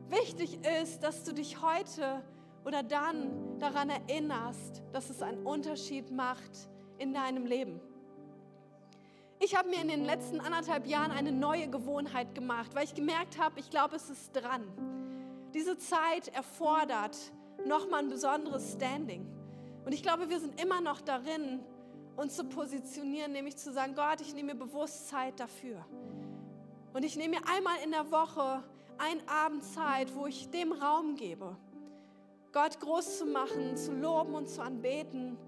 Wichtig 0.08 0.58
ist, 0.82 1.02
dass 1.02 1.24
du 1.24 1.34
dich 1.34 1.60
heute 1.60 2.22
oder 2.64 2.82
dann 2.82 3.58
daran 3.58 3.90
erinnerst, 3.90 4.82
dass 4.92 5.10
es 5.10 5.20
einen 5.20 5.44
Unterschied 5.44 6.10
macht 6.10 6.70
in 6.96 7.12
deinem 7.12 7.44
Leben. 7.44 7.78
Ich 9.38 9.54
habe 9.54 9.68
mir 9.68 9.82
in 9.82 9.88
den 9.88 10.04
letzten 10.04 10.40
anderthalb 10.40 10.86
Jahren 10.86 11.10
eine 11.10 11.30
neue 11.30 11.68
Gewohnheit 11.68 12.34
gemacht, 12.34 12.74
weil 12.74 12.84
ich 12.84 12.94
gemerkt 12.94 13.38
habe, 13.38 13.60
ich 13.60 13.68
glaube, 13.68 13.96
es 13.96 14.08
ist 14.08 14.32
dran. 14.32 14.62
Diese 15.52 15.76
Zeit 15.76 16.28
erfordert 16.28 17.16
nochmal 17.66 18.00
ein 18.00 18.08
besonderes 18.08 18.72
Standing. 18.72 19.26
Und 19.88 19.94
ich 19.94 20.02
glaube, 20.02 20.28
wir 20.28 20.38
sind 20.38 20.60
immer 20.60 20.82
noch 20.82 21.00
darin, 21.00 21.60
uns 22.14 22.36
zu 22.36 22.44
positionieren, 22.44 23.32
nämlich 23.32 23.56
zu 23.56 23.72
sagen, 23.72 23.94
Gott, 23.94 24.20
ich 24.20 24.34
nehme 24.34 24.52
mir 24.52 24.66
bewusst 24.66 25.08
Zeit 25.08 25.40
dafür. 25.40 25.82
Und 26.92 27.06
ich 27.06 27.16
nehme 27.16 27.36
mir 27.36 27.48
einmal 27.48 27.76
in 27.82 27.92
der 27.92 28.10
Woche 28.10 28.62
ein 28.98 29.26
Abend 29.26 29.64
Zeit, 29.64 30.14
wo 30.14 30.26
ich 30.26 30.50
dem 30.50 30.72
Raum 30.72 31.16
gebe, 31.16 31.56
Gott 32.52 32.78
groß 32.80 33.20
zu 33.20 33.24
machen, 33.24 33.78
zu 33.78 33.94
loben 33.94 34.34
und 34.34 34.50
zu 34.50 34.60
anbeten. 34.60 35.38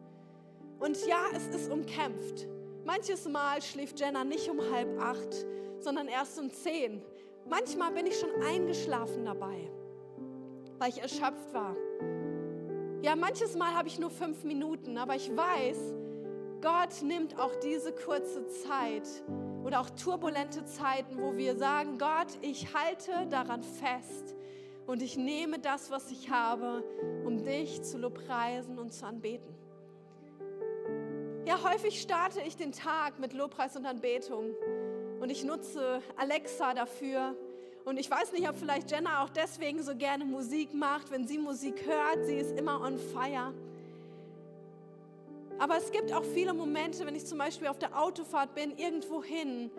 Und 0.79 0.97
ja, 1.07 1.21
es 1.35 1.47
ist 1.49 1.71
umkämpft. 1.71 2.49
Manches 2.87 3.29
Mal 3.29 3.61
schläft 3.61 4.01
Jenna 4.01 4.25
nicht 4.25 4.49
um 4.49 4.59
halb 4.73 4.99
acht, 5.03 5.45
sondern 5.81 6.09
erst 6.09 6.39
um 6.39 6.51
zehn. 6.51 7.03
Manchmal 7.47 7.93
bin 7.93 8.07
ich 8.07 8.19
schon 8.19 8.43
eingeschlafen 8.43 9.27
dabei, 9.27 9.71
weil 10.79 10.89
ich 10.89 11.03
erschöpft 11.03 11.53
war. 11.53 11.77
Ja, 13.03 13.17
manches 13.17 13.57
Mal 13.57 13.75
habe 13.75 13.89
ich 13.89 13.99
nur 13.99 14.11
fünf 14.11 14.45
Minuten, 14.45 14.99
aber 14.99 15.17
ich 15.17 15.35
weiß, 15.35 15.95
Gott 16.61 17.01
nimmt 17.03 17.39
auch 17.39 17.55
diese 17.57 17.93
kurze 17.93 18.47
Zeit 18.49 19.09
oder 19.65 19.81
auch 19.81 19.89
turbulente 19.89 20.67
Zeiten, 20.67 21.19
wo 21.19 21.35
wir 21.35 21.57
sagen, 21.57 21.97
Gott, 21.97 22.29
ich 22.43 22.75
halte 22.75 23.27
daran 23.31 23.63
fest 23.63 24.37
und 24.87 25.01
ich 25.01 25.17
nehme 25.17 25.59
das, 25.59 25.91
was 25.91 26.11
ich 26.11 26.29
habe, 26.29 26.85
um 27.25 27.43
dich 27.43 27.81
zu 27.81 27.97
lobpreisen 27.97 28.79
und 28.79 28.93
zu 28.93 29.07
anbeten. 29.07 29.55
Ja, 31.47 31.65
häufig 31.65 32.03
starte 32.03 32.43
ich 32.43 32.59
den 32.59 32.73
Tag 32.73 33.19
mit 33.19 33.33
Lobpreis 33.33 33.77
und 33.77 33.87
Anbetung 33.87 34.55
Und 35.21 35.31
ich 35.31 35.43
nutze 35.43 36.03
Alexa 36.17 36.75
dafür. 36.75 37.35
Und 37.85 37.99
ich 37.99 38.11
weiß 38.11 38.33
nicht, 38.33 38.49
ob 38.49 38.57
vielleicht 38.57 38.91
Jenna 38.91 39.23
auch 39.23 39.31
deswegen 39.31 39.83
so 39.83 39.95
gerne 39.95 40.25
Musik 40.25 40.75
macht. 40.75 41.11
Wenn 41.11 41.27
sie 41.27 41.39
Musik 41.39 41.87
hört, 41.87 42.27
sie 42.27 42.37
ist 42.37 42.59
immer 42.59 42.81
on 42.81 42.99
fire. 42.99 43.53
Aber 45.59 45.77
es 45.77 45.91
gibt 45.91 46.13
auch 46.13 46.25
viele 46.25 46.55
Momente, 46.55 47.05
wenn 47.05 47.15
ich 47.15 47.27
zum 47.27 47.39
Beispiel 47.39 47.69
auf 47.69 47.79
der 47.79 47.99
Autofahrt 47.99 48.55
bin, 48.55 48.77
irgendwo 48.79 49.23
hin, 49.23 49.71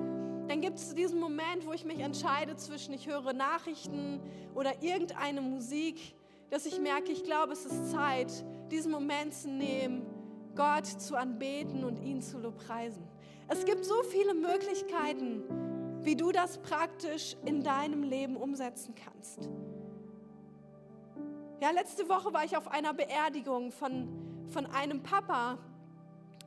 dann 0.48 0.62
gibt 0.62 0.78
es 0.78 0.94
diesen 0.94 1.20
Moment, 1.20 1.66
wo 1.66 1.74
ich 1.74 1.86
mich 1.86 2.00
entscheide 2.00 2.56
zwischen, 2.56 2.94
ich 2.94 3.08
höre 3.08 3.34
Nachrichten 3.34 4.20
oder 4.54 4.84
irgendeine 4.84 5.42
Musik, 5.42 6.14
dass 6.50 6.66
ich 6.66 6.80
merke, 6.80 7.12
ich 7.12 7.24
glaube, 7.24 7.54
es 7.54 7.66
ist 7.66 7.92
Zeit, 7.92 8.32
diesen 8.70 8.92
Moment 8.92 9.34
zu 9.34 9.50
nehmen, 9.50 10.06
Gott 10.56 10.86
zu 10.86 11.16
anbeten 11.16 11.84
und 11.84 11.98
ihn 12.04 12.22
zu 12.22 12.38
lobpreisen. 12.38 13.04
Es 13.48 13.66
gibt 13.66 13.86
so 13.86 14.04
viele 14.04 14.34
Möglichkeiten, 14.34 15.44
wie 16.04 16.16
du 16.16 16.32
das 16.32 16.58
praktisch 16.60 17.36
in 17.46 17.64
deinem 17.64 18.04
Leben 18.04 18.36
umsetzen 18.36 18.96
kannst. 18.96 19.50
Ja, 21.62 21.70
letzte 21.72 22.10
Woche 22.10 22.34
war 22.34 22.44
ich 22.44 22.58
auf 22.58 22.68
einer 22.68 22.94
Beerdigung 22.94 23.72
von, 23.72 24.08
von 24.48 24.66
einem 24.66 25.04
Papa, 25.04 25.60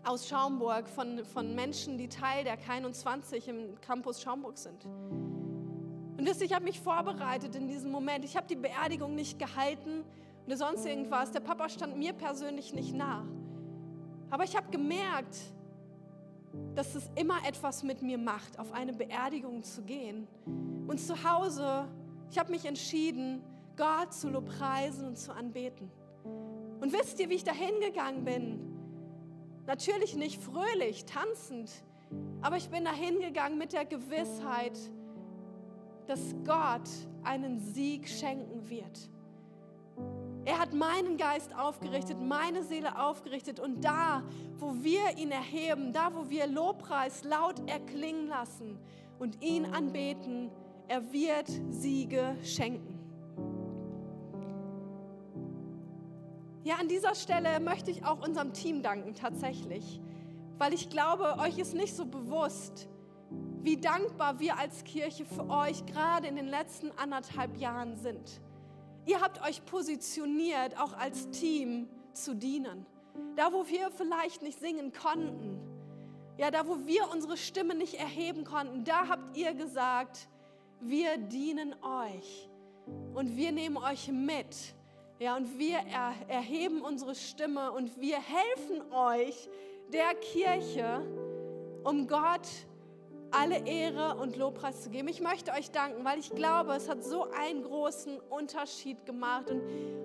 aus 0.04 0.28
Schaumburg 0.28 0.88
von, 0.88 1.24
von 1.24 1.54
Menschen, 1.54 1.96
die 1.96 2.08
Teil 2.08 2.44
der 2.44 2.58
K21 2.58 3.48
im 3.48 3.80
Campus 3.80 4.20
Schaumburg 4.20 4.58
sind. 4.58 4.84
Und 4.84 6.26
wisst 6.26 6.40
ihr, 6.40 6.46
ich 6.46 6.54
habe 6.54 6.64
mich 6.64 6.80
vorbereitet 6.80 7.54
in 7.54 7.68
diesem 7.68 7.90
Moment. 7.90 8.24
Ich 8.24 8.36
habe 8.36 8.46
die 8.46 8.56
Beerdigung 8.56 9.14
nicht 9.14 9.38
gehalten 9.38 10.04
oder 10.46 10.56
sonst 10.56 10.84
irgendwas. 10.84 11.32
Der 11.32 11.40
Papa 11.40 11.68
stand 11.68 11.96
mir 11.96 12.12
persönlich 12.12 12.74
nicht 12.74 12.94
nah. 12.94 13.26
Aber 14.30 14.44
ich 14.44 14.56
habe 14.56 14.70
gemerkt, 14.70 15.36
dass 16.74 16.94
es 16.94 17.10
immer 17.14 17.46
etwas 17.46 17.82
mit 17.82 18.02
mir 18.02 18.18
macht, 18.18 18.58
auf 18.58 18.72
eine 18.72 18.92
Beerdigung 18.92 19.62
zu 19.62 19.82
gehen. 19.82 20.26
Und 20.86 20.98
zu 20.98 21.24
Hause, 21.24 21.88
ich 22.30 22.38
habe 22.38 22.50
mich 22.50 22.64
entschieden, 22.64 23.42
Gott 23.76 24.12
zu 24.12 24.28
lobpreisen 24.28 25.06
und 25.06 25.18
zu 25.18 25.32
anbeten. 25.32 25.90
Und 26.80 26.92
wisst 26.92 27.20
ihr, 27.20 27.30
wie 27.30 27.34
ich 27.34 27.44
da 27.44 27.52
hingegangen 27.52 28.24
bin? 28.24 28.60
Natürlich 29.66 30.16
nicht 30.16 30.42
fröhlich, 30.42 31.04
tanzend, 31.06 31.70
aber 32.42 32.56
ich 32.56 32.68
bin 32.68 32.84
dahin 32.84 33.20
gegangen 33.20 33.56
mit 33.56 33.72
der 33.72 33.84
Gewissheit, 33.84 34.78
dass 36.06 36.34
Gott 36.44 36.88
einen 37.22 37.58
Sieg 37.58 38.08
schenken 38.08 38.68
wird. 38.68 39.10
Er 40.46 40.58
hat 40.58 40.74
meinen 40.74 41.16
Geist 41.16 41.56
aufgerichtet, 41.56 42.20
meine 42.20 42.62
Seele 42.62 42.98
aufgerichtet 42.98 43.60
und 43.60 43.82
da, 43.82 44.22
wo 44.58 44.74
wir 44.82 45.16
ihn 45.16 45.30
erheben, 45.30 45.92
da, 45.92 46.14
wo 46.14 46.28
wir 46.28 46.46
Lobpreis 46.46 47.24
laut 47.24 47.66
erklingen 47.68 48.28
lassen 48.28 48.78
und 49.18 49.42
ihn 49.42 49.64
anbeten, 49.64 50.50
er 50.86 51.12
wird 51.12 51.48
Siege 51.70 52.36
schenken. 52.42 52.94
Ja, 56.62 56.76
an 56.76 56.88
dieser 56.88 57.14
Stelle 57.14 57.58
möchte 57.60 57.90
ich 57.90 58.04
auch 58.04 58.26
unserem 58.26 58.52
Team 58.52 58.82
danken 58.82 59.14
tatsächlich, 59.14 60.00
weil 60.58 60.74
ich 60.74 60.90
glaube, 60.90 61.36
euch 61.38 61.58
ist 61.58 61.74
nicht 61.74 61.94
so 61.94 62.04
bewusst, 62.04 62.88
wie 63.62 63.78
dankbar 63.78 64.40
wir 64.40 64.58
als 64.58 64.84
Kirche 64.84 65.24
für 65.24 65.48
euch 65.48 65.86
gerade 65.86 66.26
in 66.26 66.36
den 66.36 66.48
letzten 66.48 66.90
anderthalb 66.92 67.56
Jahren 67.56 67.96
sind. 67.96 68.42
Ihr 69.06 69.20
habt 69.20 69.42
euch 69.46 69.64
positioniert, 69.64 70.78
auch 70.78 70.94
als 70.94 71.30
Team 71.30 71.88
zu 72.12 72.34
dienen. 72.34 72.86
Da, 73.36 73.52
wo 73.52 73.66
wir 73.68 73.90
vielleicht 73.90 74.42
nicht 74.42 74.58
singen 74.58 74.92
konnten, 74.92 75.60
ja, 76.36 76.50
da, 76.50 76.66
wo 76.66 76.86
wir 76.86 77.10
unsere 77.12 77.36
Stimme 77.36 77.74
nicht 77.74 77.94
erheben 77.94 78.44
konnten, 78.44 78.84
da 78.84 79.08
habt 79.08 79.36
ihr 79.36 79.54
gesagt, 79.54 80.28
wir 80.80 81.16
dienen 81.18 81.74
euch 81.82 82.48
und 83.14 83.36
wir 83.36 83.52
nehmen 83.52 83.76
euch 83.76 84.08
mit 84.08 84.74
ja, 85.20 85.36
und 85.36 85.58
wir 85.58 85.78
er, 85.78 86.12
erheben 86.28 86.82
unsere 86.82 87.14
Stimme 87.14 87.70
und 87.72 88.00
wir 88.00 88.18
helfen 88.20 88.92
euch, 88.92 89.48
der 89.92 90.14
Kirche, 90.14 91.06
um 91.84 92.08
Gott 92.08 92.48
alle 93.34 93.66
Ehre 93.66 94.16
und 94.16 94.36
Lobpreis 94.36 94.82
zu 94.82 94.90
geben. 94.90 95.08
Ich 95.08 95.20
möchte 95.20 95.52
euch 95.52 95.70
danken, 95.70 96.04
weil 96.04 96.18
ich 96.18 96.30
glaube, 96.30 96.74
es 96.74 96.88
hat 96.88 97.02
so 97.04 97.26
einen 97.32 97.64
großen 97.64 98.20
Unterschied 98.30 99.04
gemacht. 99.06 99.50
Und, 99.50 99.60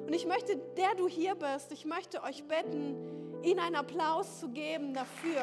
und 0.06 0.14
ich 0.14 0.26
möchte, 0.26 0.58
der 0.78 0.96
du 0.96 1.08
hier 1.08 1.36
bist, 1.36 1.72
ich 1.72 1.86
möchte 1.86 2.24
euch 2.24 2.44
bitten, 2.46 2.96
ihnen 3.44 3.60
einen 3.60 3.76
Applaus 3.76 4.40
zu 4.40 4.50
geben 4.50 4.94
dafür. 4.94 5.42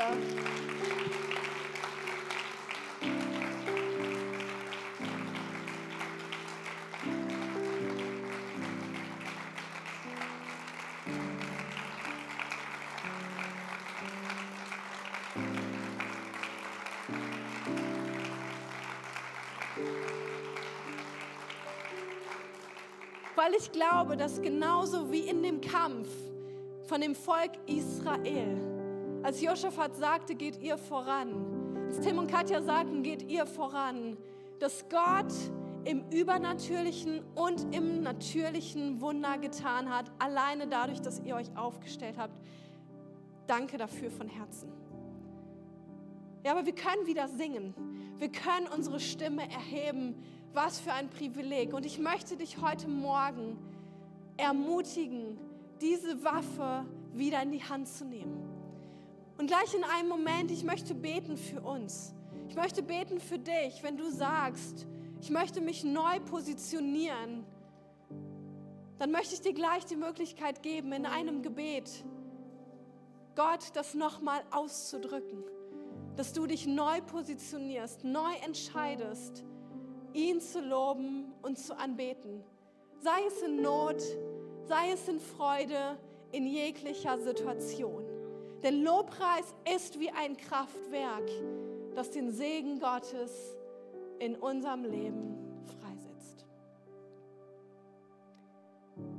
Weil 23.37 23.55
ich 23.55 23.70
glaube, 23.70 24.16
dass 24.16 24.40
genauso 24.40 25.12
wie 25.12 25.20
in 25.20 25.42
dem 25.42 25.61
Kampf 25.61 26.09
von 26.88 27.01
dem 27.01 27.14
Volk 27.14 27.53
Israel, 27.66 28.57
als 29.22 29.40
Josaphat 29.40 29.96
sagte, 29.96 30.35
geht 30.35 30.61
ihr 30.62 30.79
voran, 30.79 31.87
als 31.87 32.01
Tim 32.01 32.18
und 32.18 32.31
Katja 32.31 32.62
sagten, 32.62 33.03
geht 33.03 33.22
ihr 33.22 33.46
voran, 33.46 34.16
dass 34.59 34.88
Gott 34.88 35.33
im 35.85 36.03
Übernatürlichen 36.11 37.22
und 37.35 37.75
im 37.75 38.03
Natürlichen 38.03 39.01
Wunder 39.01 39.38
getan 39.38 39.88
hat, 39.88 40.11
alleine 40.18 40.66
dadurch, 40.66 41.01
dass 41.01 41.20
ihr 41.20 41.37
euch 41.37 41.55
aufgestellt 41.57 42.16
habt. 42.18 42.40
Danke 43.46 43.77
dafür 43.77 44.11
von 44.11 44.29
Herzen. 44.29 44.72
Ja, 46.44 46.53
aber 46.53 46.66
wir 46.66 46.75
können 46.75 47.07
wieder 47.07 47.29
singen. 47.29 47.75
Wir 48.18 48.33
können 48.33 48.66
unsere 48.75 48.99
Stimme 48.99 49.42
erheben 49.42 50.16
was 50.57 50.81
für 50.81 50.92
ein 50.92 51.11
Privileg. 51.11 51.75
Und 51.75 51.85
ich 51.85 51.99
möchte 51.99 52.37
dich 52.37 52.61
heute 52.62 52.88
Morgen 52.88 53.59
ermutigen, 54.38 55.38
diese 55.83 56.25
Waffe 56.25 56.87
wieder 57.12 57.42
in 57.42 57.53
die 57.53 57.62
Hand 57.62 57.87
zu 57.87 58.07
nehmen. 58.07 58.42
Und 59.37 59.49
gleich 59.49 59.75
in 59.75 59.85
einem 59.85 60.09
Moment, 60.09 60.51
ich 60.51 60.64
möchte 60.64 60.95
beten 60.95 61.37
für 61.37 61.61
uns. 61.61 62.14
Ich 62.49 62.57
möchte 62.57 62.83
beten 62.83 63.21
für 63.21 63.38
dich, 63.38 63.83
wenn 63.83 63.99
du 63.99 64.11
sagst, 64.11 64.87
ich 65.21 65.31
möchte 65.31 65.61
mich 65.61 65.85
neu 65.85 66.21
positionieren. 66.21 67.45
Dann 68.99 69.11
möchte 69.11 69.35
ich 69.35 69.42
dir 69.42 69.53
gleich 69.53 69.85
die 69.85 69.97
Möglichkeit 69.97 70.62
geben, 70.62 70.92
in 70.92 71.05
einem 71.05 71.42
Gebet 71.42 72.03
Gott 73.35 73.73
das 73.75 73.92
nochmal 73.92 74.42
auszudrücken, 74.51 75.45
dass 76.16 76.33
du 76.33 76.47
dich 76.47 76.66
neu 76.66 77.03
positionierst, 77.03 78.05
neu 78.05 78.33
entscheidest 78.42 79.45
ihn 80.16 80.40
zu 80.40 80.61
loben 80.61 81.33
und 81.42 81.59
zu 81.59 81.79
anbeten. 81.79 82.42
Sei 83.00 83.20
es 83.29 83.42
in 83.42 83.61
Not, 83.61 84.02
sei 84.64 84.90
es 84.92 85.07
in 85.09 85.20
Freude, 85.20 85.98
in 86.33 86.46
jeglicher 86.46 87.18
Situation. 87.18 88.05
Denn 88.62 88.83
Lobpreis 88.83 89.55
ist 89.76 90.00
wie 90.00 90.11
ein 90.11 90.37
Kraftwerk, 90.37 91.31
das 91.94 92.11
den 92.11 92.33
Segen 92.33 92.81
Gottes 92.81 93.57
in 94.18 94.35
unserem 94.35 94.85
Leben 94.85 95.37
freisetzt. 95.66 96.46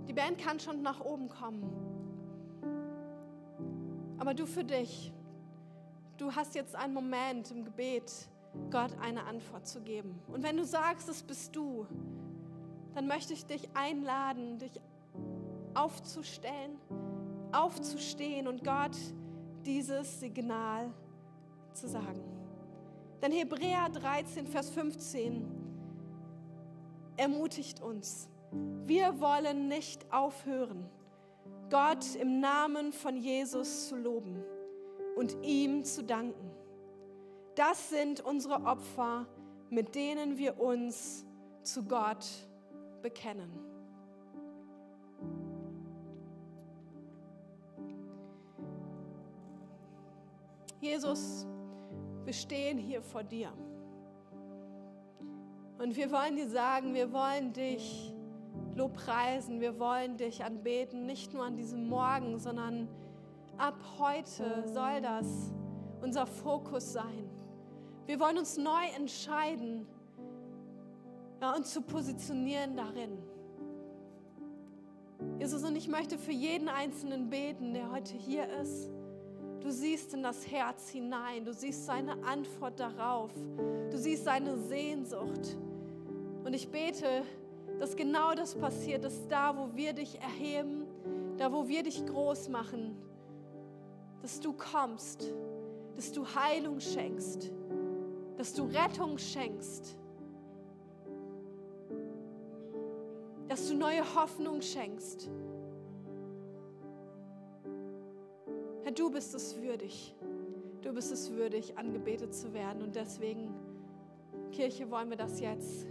Die 0.07 0.13
Band 0.13 0.39
kann 0.39 0.60
schon 0.60 0.81
nach 0.81 0.99
oben 0.99 1.29
kommen. 1.29 1.63
Aber 4.17 4.33
du 4.33 4.47
für 4.47 4.63
dich, 4.63 5.13
du 6.17 6.33
hast 6.33 6.55
jetzt 6.55 6.75
einen 6.75 6.93
Moment 6.93 7.51
im 7.51 7.63
Gebet, 7.63 8.12
Gott 8.72 8.91
eine 9.02 9.26
Antwort 9.26 9.67
zu 9.67 9.82
geben. 9.82 10.20
Und 10.28 10.43
wenn 10.43 10.58
du 10.58 10.65
sagst, 10.65 11.10
es 11.10 11.24
bist 11.24 11.56
du, 11.56 11.86
dann 12.96 13.08
möchte 13.08 13.34
ich 13.34 13.46
dich 13.46 13.70
einladen, 13.76 14.58
dich 14.60 14.80
aufzustellen, 15.74 16.78
aufzustehen 17.52 18.48
und 18.48 18.63
Gott 18.63 18.98
dieses 19.65 20.20
Signal 20.20 20.91
zu 21.74 21.88
sagen. 21.88 22.24
Denn 23.22 23.32
Hebräer 23.32 23.89
13, 23.89 24.48
Vers 24.48 24.70
15 24.70 25.46
ermutigt 27.17 27.82
uns, 27.82 28.30
wir 28.86 29.20
wollen 29.20 29.67
nicht 29.67 30.12
aufhören, 30.12 30.89
Gott 31.70 32.15
im 32.15 32.39
Namen 32.39 32.93
von 32.93 33.17
Jesus 33.17 33.89
zu 33.89 33.98
loben 33.98 34.43
und 35.15 35.36
ihm 35.43 35.84
zu 35.84 36.04
danken. 36.04 36.57
Das 37.58 37.89
sind 37.89 38.22
unsere 38.22 38.65
Opfer, 38.65 39.26
mit 39.72 39.96
denen 39.96 40.38
wir 40.38 40.60
uns 40.60 41.26
zu 41.63 41.84
Gott 41.84 42.24
bekennen. 43.02 43.50
Jesus, 50.80 51.48
wir 52.26 52.34
stehen 52.34 52.78
hier 52.78 53.02
vor 53.02 53.24
dir. 53.24 53.52
Und 55.80 55.96
wir 55.96 56.12
wollen 56.12 56.36
dir 56.36 56.50
sagen, 56.50 56.93
wir 56.93 57.12
wollen 57.12 57.54
dich 57.54 58.13
lobpreisen, 58.76 59.62
wir 59.62 59.80
wollen 59.80 60.15
dich 60.17 60.43
anbeten, 60.43 61.08
nicht 61.08 61.34
nur 61.34 61.46
an 61.46 61.58
diesem 61.58 61.89
Morgen, 61.89 62.38
sondern 62.38 62.88
ab 63.58 63.80
heute 63.98 64.67
soll 64.67 65.02
das 65.02 65.52
unser 66.04 66.28
Fokus 66.28 66.93
sein. 66.93 67.37
Wir 68.08 68.22
wollen 68.22 68.38
uns 68.38 68.58
neu 68.58 68.86
entscheiden, 68.96 69.86
ja, 71.41 71.54
uns 71.54 71.74
zu 71.74 71.82
positionieren 71.82 72.78
darin. 72.78 73.17
Jesus, 75.39 75.62
und 75.65 75.76
ich 75.76 75.89
möchte 75.89 76.17
für 76.17 76.32
jeden 76.32 76.70
Einzelnen 76.70 77.30
beten, 77.30 77.74
der 77.74 77.91
heute 77.91 78.13
hier 78.13 78.48
ist. 78.62 78.89
Du 79.60 79.70
siehst 79.70 80.13
in 80.13 80.24
das 80.24 80.50
Herz 80.50 80.88
hinein, 80.88 81.43
du 81.43 81.54
siehst 81.54 81.86
seine 81.86 82.24
Antwort 82.24 82.80
darauf, 82.80 83.32
du 83.91 83.98
siehst 83.98 84.24
seine 84.24 84.58
Sehnsucht. 84.58 85.58
Und 86.46 86.54
ich 86.54 86.70
bete, 86.70 87.24
dass 87.78 87.98
genau 87.98 88.34
das 88.34 88.56
passiert, 88.56 89.04
dass 89.04 89.28
da, 89.28 89.58
wo 89.58 89.76
wir 89.76 89.91
dich 89.91 90.17
erheben, 90.22 90.86
da, 91.38 91.52
wo 91.52 91.67
wir 91.67 91.84
dich 91.84 92.06
groß 92.06 92.48
machen, 92.48 92.96
dass 94.22 94.39
du 94.39 94.54
kommst, 94.54 95.34
dass 95.98 96.13
du 96.13 96.26
Heilung 96.26 96.80
schenkst, 96.80 97.52
dass 98.38 98.54
du 98.54 98.65
Rettung 98.65 99.17
schenkst, 99.17 99.97
dass 103.47 103.67
du 103.67 103.76
neue 103.76 104.04
Hoffnung 104.15 104.62
schenkst. 104.62 105.30
Herr, 108.84 108.91
du 108.91 109.10
bist 109.10 109.34
es 109.34 109.60
würdig. 109.62 110.15
Du 110.82 110.93
bist 110.93 111.12
es 111.12 111.32
würdig, 111.32 111.78
angebetet 111.78 112.34
zu 112.34 112.54
werden. 112.54 112.84
Und 112.84 112.95
deswegen, 112.95 113.54
Kirche, 114.52 114.89
wollen 114.91 115.10
wir 115.10 115.17
das 115.17 115.39
jetzt 115.39 115.88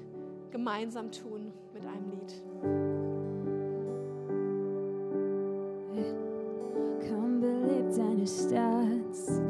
gemeinsam 0.51 1.11
tun 1.11 1.53
mit 1.75 1.85
einem 1.85 2.11
Lied. 2.11 2.43
Komm, 7.09 7.41
belebt 7.41 7.99
deine 7.99 8.27
Stadt. 8.27 9.46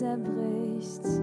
Zerbricht. 0.00 1.19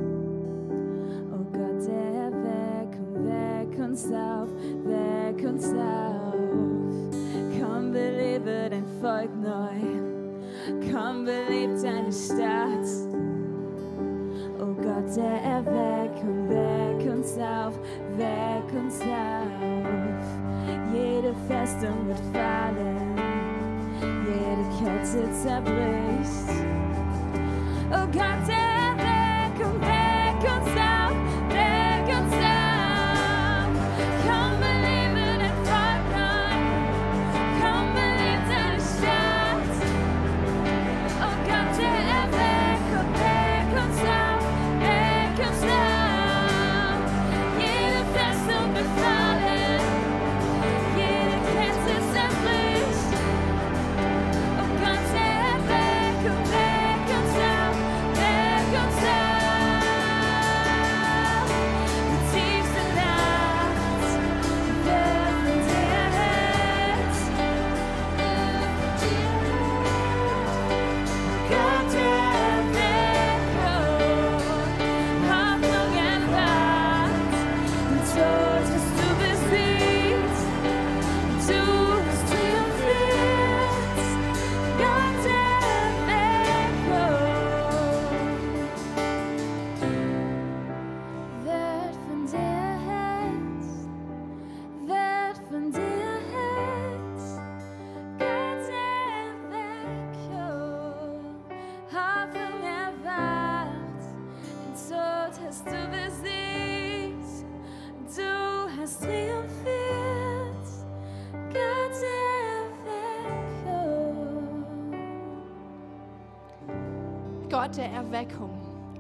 Der 117.78 117.92
Erweckung. 117.92 118.50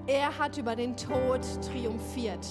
Er 0.05 0.37
hat 0.37 0.57
über 0.57 0.75
den 0.75 0.95
Tod 0.95 1.41
triumphiert. 1.61 2.47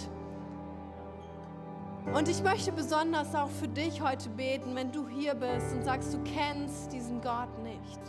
Und 2.14 2.28
ich 2.28 2.42
möchte 2.42 2.70
besonders 2.70 3.34
auch 3.34 3.48
für 3.48 3.68
dich 3.68 4.00
heute 4.00 4.28
beten, 4.30 4.74
wenn 4.74 4.92
du 4.92 5.08
hier 5.08 5.34
bist 5.34 5.74
und 5.74 5.84
sagst, 5.84 6.14
du 6.14 6.18
kennst 6.22 6.92
diesen 6.92 7.20
Gott 7.20 7.48
nicht. 7.62 8.00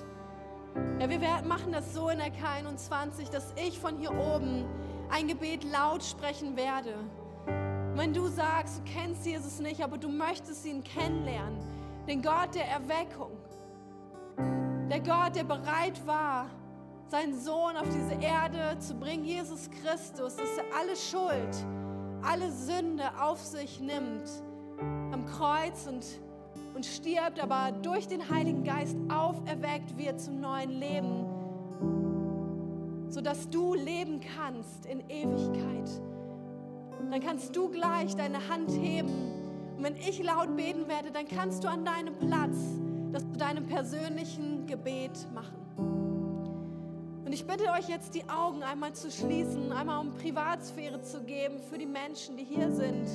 Ja, 1.00 1.10
wir 1.10 1.20
machen 1.48 1.72
das 1.72 1.94
so 1.94 2.10
in 2.10 2.20
der 2.20 2.28
K21, 2.28 3.32
dass 3.32 3.54
ich 3.56 3.80
von 3.80 3.98
hier 3.98 4.12
oben 4.12 4.66
ein 5.10 5.28
Gebet 5.28 5.64
laut 5.64 6.04
sprechen 6.04 6.56
werde. 6.56 6.94
Wenn 7.96 8.14
du 8.14 8.28
sagst, 8.28 8.80
du 8.80 8.84
kennst 8.84 9.26
Jesus 9.26 9.60
nicht, 9.60 9.84
aber 9.84 9.98
du 9.98 10.10
möchtest 10.10 10.66
ihn 10.66 10.84
kennenlernen, 10.84 11.58
den 12.08 12.22
Gott 12.22 12.54
der 12.54 12.68
Erweckung, 12.68 13.32
der 14.90 15.00
Gott, 15.00 15.36
der 15.36 15.44
bereit 15.44 16.06
war, 16.06 16.46
seinen 17.10 17.40
Sohn 17.40 17.78
auf 17.78 17.88
diese 17.88 18.22
Erde 18.22 18.78
zu 18.80 18.94
bringen, 18.96 19.24
Jesus 19.24 19.70
Christus, 19.70 20.36
dass 20.36 20.58
er 20.58 20.66
alle 20.78 20.96
Schuld, 20.96 21.56
alle 22.22 22.52
Sünde 22.52 23.04
auf 23.20 23.40
sich 23.40 23.80
nimmt 23.80 24.30
am 25.12 25.26
Kreuz 25.26 25.88
und, 25.88 26.06
und 26.76 26.86
stirbt, 26.86 27.40
aber 27.40 27.72
durch 27.82 28.08
den 28.08 28.30
Heiligen 28.30 28.64
Geist 28.64 28.98
auferweckt 29.10 29.98
wird 29.98 30.20
zum 30.20 30.40
neuen 30.42 30.72
Leben, 30.72 31.26
sodass 33.10 33.50
du 33.50 33.74
leben 33.74 34.20
kannst 34.36 34.86
in 34.86 35.10
Ewigkeit. 35.10 35.90
Dann 37.10 37.22
kannst 37.22 37.56
du 37.56 37.70
gleich 37.70 38.16
deine 38.16 38.50
Hand 38.50 38.70
heben 38.72 39.38
und 39.78 39.84
wenn 39.84 39.96
ich 39.96 40.22
laut 40.22 40.58
beten 40.58 40.90
werde, 40.90 41.12
dann 41.12 41.26
kannst 41.26 41.64
du 41.64 41.70
an 41.70 41.86
deinem 41.86 42.18
Platz 42.18 42.58
das 43.14 43.24
zu 43.24 43.38
deinem 43.38 43.66
persönlichen 43.66 44.68
Gebet 44.68 45.28
machen. 45.34 45.67
Und 47.28 47.34
ich 47.34 47.46
bitte 47.46 47.70
euch 47.74 47.90
jetzt, 47.90 48.16
die 48.16 48.24
Augen 48.30 48.64
einmal 48.64 48.94
zu 48.94 49.12
schließen, 49.12 49.74
einmal 49.74 50.00
um 50.00 50.14
Privatsphäre 50.14 51.02
zu 51.02 51.26
geben 51.26 51.60
für 51.60 51.78
die 51.78 51.86
Menschen, 51.86 52.38
die 52.38 52.46
hier 52.46 52.72
sind, 52.72 53.06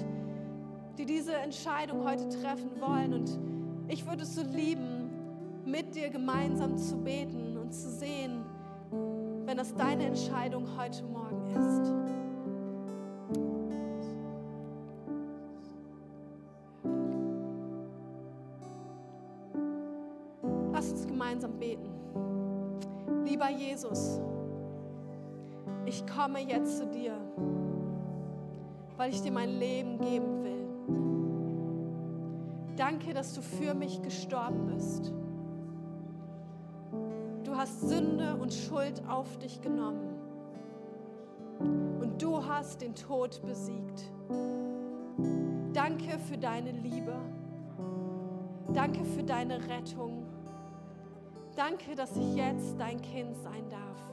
die 0.99 1.07
diese 1.07 1.33
Entscheidung 1.33 2.05
heute 2.05 2.29
treffen 2.29 2.79
wollen. 2.79 3.15
Und 3.15 3.39
ich 3.89 4.07
würde 4.07 4.25
es 4.25 4.35
so 4.35 4.43
lieben, 4.43 5.09
mit 5.65 5.95
dir 5.95 6.11
gemeinsam 6.11 6.77
zu 6.77 6.99
beten 6.99 7.57
und 7.57 7.73
zu 7.73 7.89
sehen, 7.89 8.45
wenn 9.47 9.57
das 9.57 9.75
deine 9.77 10.05
Entscheidung 10.05 10.69
heute 10.77 11.05
Morgen 11.05 11.47
ist. 11.47 12.22
Komme 26.23 26.39
jetzt 26.39 26.79
zu 26.79 26.87
dir, 26.87 27.17
weil 28.97 29.11
ich 29.11 29.23
dir 29.23 29.33
mein 29.33 29.51
Leben 29.59 29.99
geben 29.99 30.45
will. 30.45 30.69
Danke, 32.77 33.13
dass 33.13 33.35
du 33.35 33.43
für 33.43 33.75
mich 33.75 34.01
gestorben 34.03 34.67
bist. 34.67 35.13
Du 37.43 37.57
hast 37.57 37.89
Sünde 37.89 38.37
und 38.37 38.55
Schuld 38.55 39.03
auf 39.09 39.37
dich 39.39 39.61
genommen. 39.63 40.15
Und 41.59 42.23
du 42.23 42.47
hast 42.47 42.83
den 42.83 42.95
Tod 42.95 43.43
besiegt. 43.45 44.13
Danke 45.73 46.21
für 46.21 46.39
deine 46.39 46.71
Liebe. 46.71 47.17
Danke 48.73 49.05
für 49.05 49.25
deine 49.25 49.59
Rettung. 49.69 50.25
Danke, 51.57 51.97
dass 51.97 52.17
ich 52.17 52.37
jetzt 52.37 52.79
dein 52.79 53.03
Kind 53.03 53.37
sein 53.39 53.69
darf. 53.69 54.13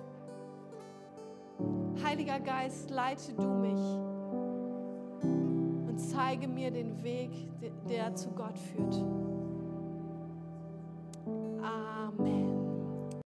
Heiliger 2.04 2.40
Geist, 2.40 2.90
leite 2.90 3.34
du 3.34 3.48
mich 3.48 4.00
und 5.88 5.98
zeige 5.98 6.48
mir 6.48 6.72
den 6.72 7.04
Weg, 7.04 7.32
der 7.90 8.16
zu 8.16 8.30
Gott 8.32 8.58
führt. 8.58 9.29